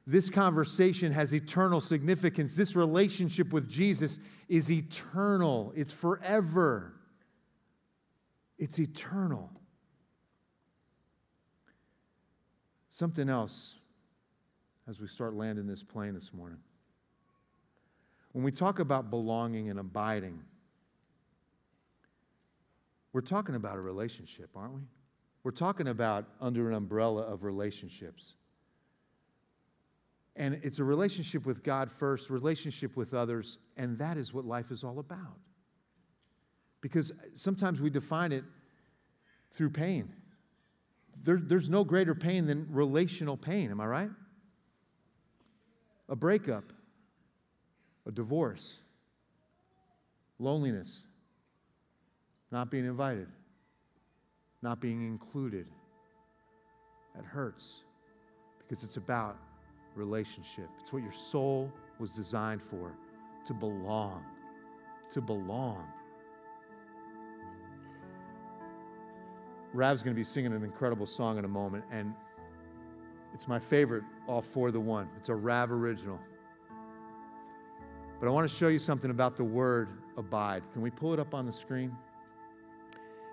this 0.07 0.29
conversation 0.29 1.11
has 1.11 1.33
eternal 1.33 1.81
significance. 1.81 2.55
This 2.55 2.75
relationship 2.75 3.51
with 3.51 3.69
Jesus 3.69 4.19
is 4.47 4.71
eternal, 4.71 5.73
it's 5.75 5.91
forever, 5.91 6.93
it's 8.57 8.79
eternal. 8.79 9.51
Something 12.89 13.27
else 13.27 13.75
as 14.87 15.01
we 15.01 15.07
start 15.07 15.33
landing 15.33 15.67
this 15.67 15.83
plane 15.83 16.13
this 16.13 16.33
morning. 16.33 16.59
When 18.31 18.43
we 18.45 18.51
talk 18.51 18.79
about 18.79 19.09
belonging 19.09 19.69
and 19.69 19.79
abiding, 19.79 20.41
we're 23.15 23.21
talking 23.21 23.55
about 23.55 23.77
a 23.77 23.81
relationship, 23.81 24.49
aren't 24.57 24.73
we? 24.73 24.81
We're 25.43 25.51
talking 25.51 25.87
about 25.87 26.25
under 26.41 26.67
an 26.67 26.75
umbrella 26.75 27.21
of 27.21 27.45
relationships. 27.45 28.35
And 30.35 30.59
it's 30.63 30.79
a 30.79 30.83
relationship 30.83 31.45
with 31.45 31.63
God 31.63 31.89
first, 31.89 32.29
relationship 32.29 32.97
with 32.97 33.13
others, 33.13 33.57
and 33.77 33.97
that 33.99 34.17
is 34.17 34.33
what 34.33 34.43
life 34.43 34.69
is 34.69 34.83
all 34.83 34.99
about. 34.99 35.37
Because 36.81 37.13
sometimes 37.35 37.79
we 37.79 37.89
define 37.89 38.33
it 38.33 38.43
through 39.53 39.69
pain. 39.69 40.11
There, 41.23 41.39
there's 41.41 41.69
no 41.69 41.85
greater 41.85 42.15
pain 42.15 42.47
than 42.47 42.67
relational 42.69 43.37
pain, 43.37 43.71
am 43.71 43.79
I 43.79 43.85
right? 43.85 44.09
a 46.09 46.17
breakup, 46.17 46.65
a 48.05 48.11
divorce, 48.11 48.79
loneliness, 50.37 51.03
not 52.51 52.69
being 52.69 52.85
invited, 52.85 53.27
not 54.61 54.79
being 54.79 55.01
included. 55.01 55.67
That 57.15 57.25
hurts 57.25 57.81
because 58.59 58.83
it's 58.83 58.97
about 58.97 59.37
relationship. 59.95 60.69
It's 60.81 60.91
what 60.91 61.01
your 61.01 61.13
soul 61.13 61.71
was 61.99 62.13
designed 62.13 62.61
for 62.61 62.91
to 63.47 63.53
belong, 63.53 64.23
to 65.11 65.21
belong. 65.21 65.85
Rav's 69.73 70.01
going 70.01 70.15
to 70.15 70.19
be 70.19 70.23
singing 70.23 70.53
an 70.53 70.63
incredible 70.63 71.05
song 71.05 71.37
in 71.37 71.45
a 71.45 71.49
moment, 71.49 71.83
and 71.91 72.13
it's 73.33 73.47
my 73.47 73.59
favorite 73.59 74.03
all 74.27 74.41
for 74.41 74.71
the 74.71 74.79
one. 74.79 75.09
It's 75.17 75.29
a 75.29 75.35
Rav 75.35 75.71
original. 75.71 76.19
But 78.19 78.27
I 78.27 78.29
want 78.29 78.49
to 78.49 78.55
show 78.55 78.69
you 78.69 78.79
something 78.79 79.11
about 79.11 79.35
the 79.35 79.43
word 79.43 79.89
abide. 80.17 80.63
Can 80.71 80.81
we 80.81 80.89
pull 80.89 81.13
it 81.13 81.19
up 81.19 81.33
on 81.33 81.45
the 81.45 81.51
screen? 81.51 81.95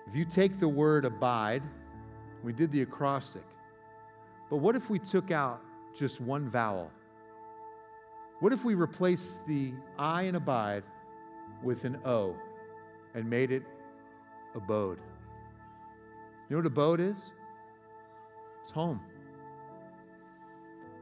If 0.06 0.16
you 0.16 0.24
take 0.24 0.58
the 0.58 0.68
word 0.68 1.04
abide, 1.04 1.62
we 2.42 2.52
did 2.52 2.72
the 2.72 2.82
acrostic. 2.82 3.44
But 4.50 4.56
what 4.56 4.76
if 4.76 4.90
we 4.90 4.98
took 4.98 5.30
out 5.30 5.62
just 5.94 6.20
one 6.20 6.48
vowel? 6.48 6.90
What 8.40 8.52
if 8.52 8.64
we 8.64 8.74
replaced 8.74 9.46
the 9.46 9.72
I 9.98 10.22
in 10.22 10.34
abide 10.34 10.82
with 11.62 11.84
an 11.84 11.98
O 12.04 12.34
and 13.14 13.28
made 13.30 13.52
it 13.52 13.62
abode? 14.54 14.98
You 16.48 16.56
know 16.56 16.58
what 16.58 16.66
abode 16.66 17.00
is? 17.00 17.30
It's 18.62 18.72
home. 18.72 19.00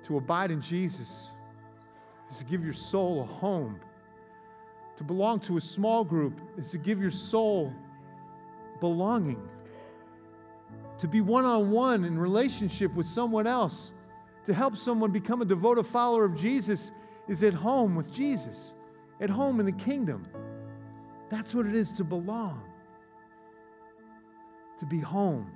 To 0.04 0.18
abide 0.18 0.50
in 0.50 0.60
Jesus 0.60 1.30
is 2.30 2.38
to 2.38 2.44
give 2.44 2.64
your 2.64 2.74
soul 2.74 3.22
a 3.22 3.24
home. 3.24 3.80
To 4.98 5.04
belong 5.04 5.40
to 5.40 5.56
a 5.56 5.60
small 5.60 6.04
group 6.04 6.40
is 6.58 6.70
to 6.72 6.78
give 6.78 7.00
your 7.00 7.10
soul 7.10 7.72
belonging. 8.80 9.48
To 10.98 11.08
be 11.08 11.20
one 11.20 11.44
on 11.44 11.70
one 11.70 12.04
in 12.04 12.18
relationship 12.18 12.92
with 12.94 13.06
someone 13.06 13.46
else, 13.46 13.92
to 14.44 14.54
help 14.54 14.76
someone 14.76 15.10
become 15.10 15.42
a 15.42 15.44
devoted 15.44 15.86
follower 15.86 16.24
of 16.24 16.36
Jesus, 16.36 16.92
is 17.28 17.42
at 17.42 17.54
home 17.54 17.94
with 17.94 18.12
Jesus, 18.12 18.74
at 19.20 19.30
home 19.30 19.60
in 19.60 19.66
the 19.66 19.72
kingdom. 19.72 20.26
That's 21.28 21.54
what 21.54 21.66
it 21.66 21.74
is 21.74 21.92
to 21.92 22.04
belong, 22.04 22.62
to 24.78 24.86
be 24.86 24.98
home. 24.98 25.50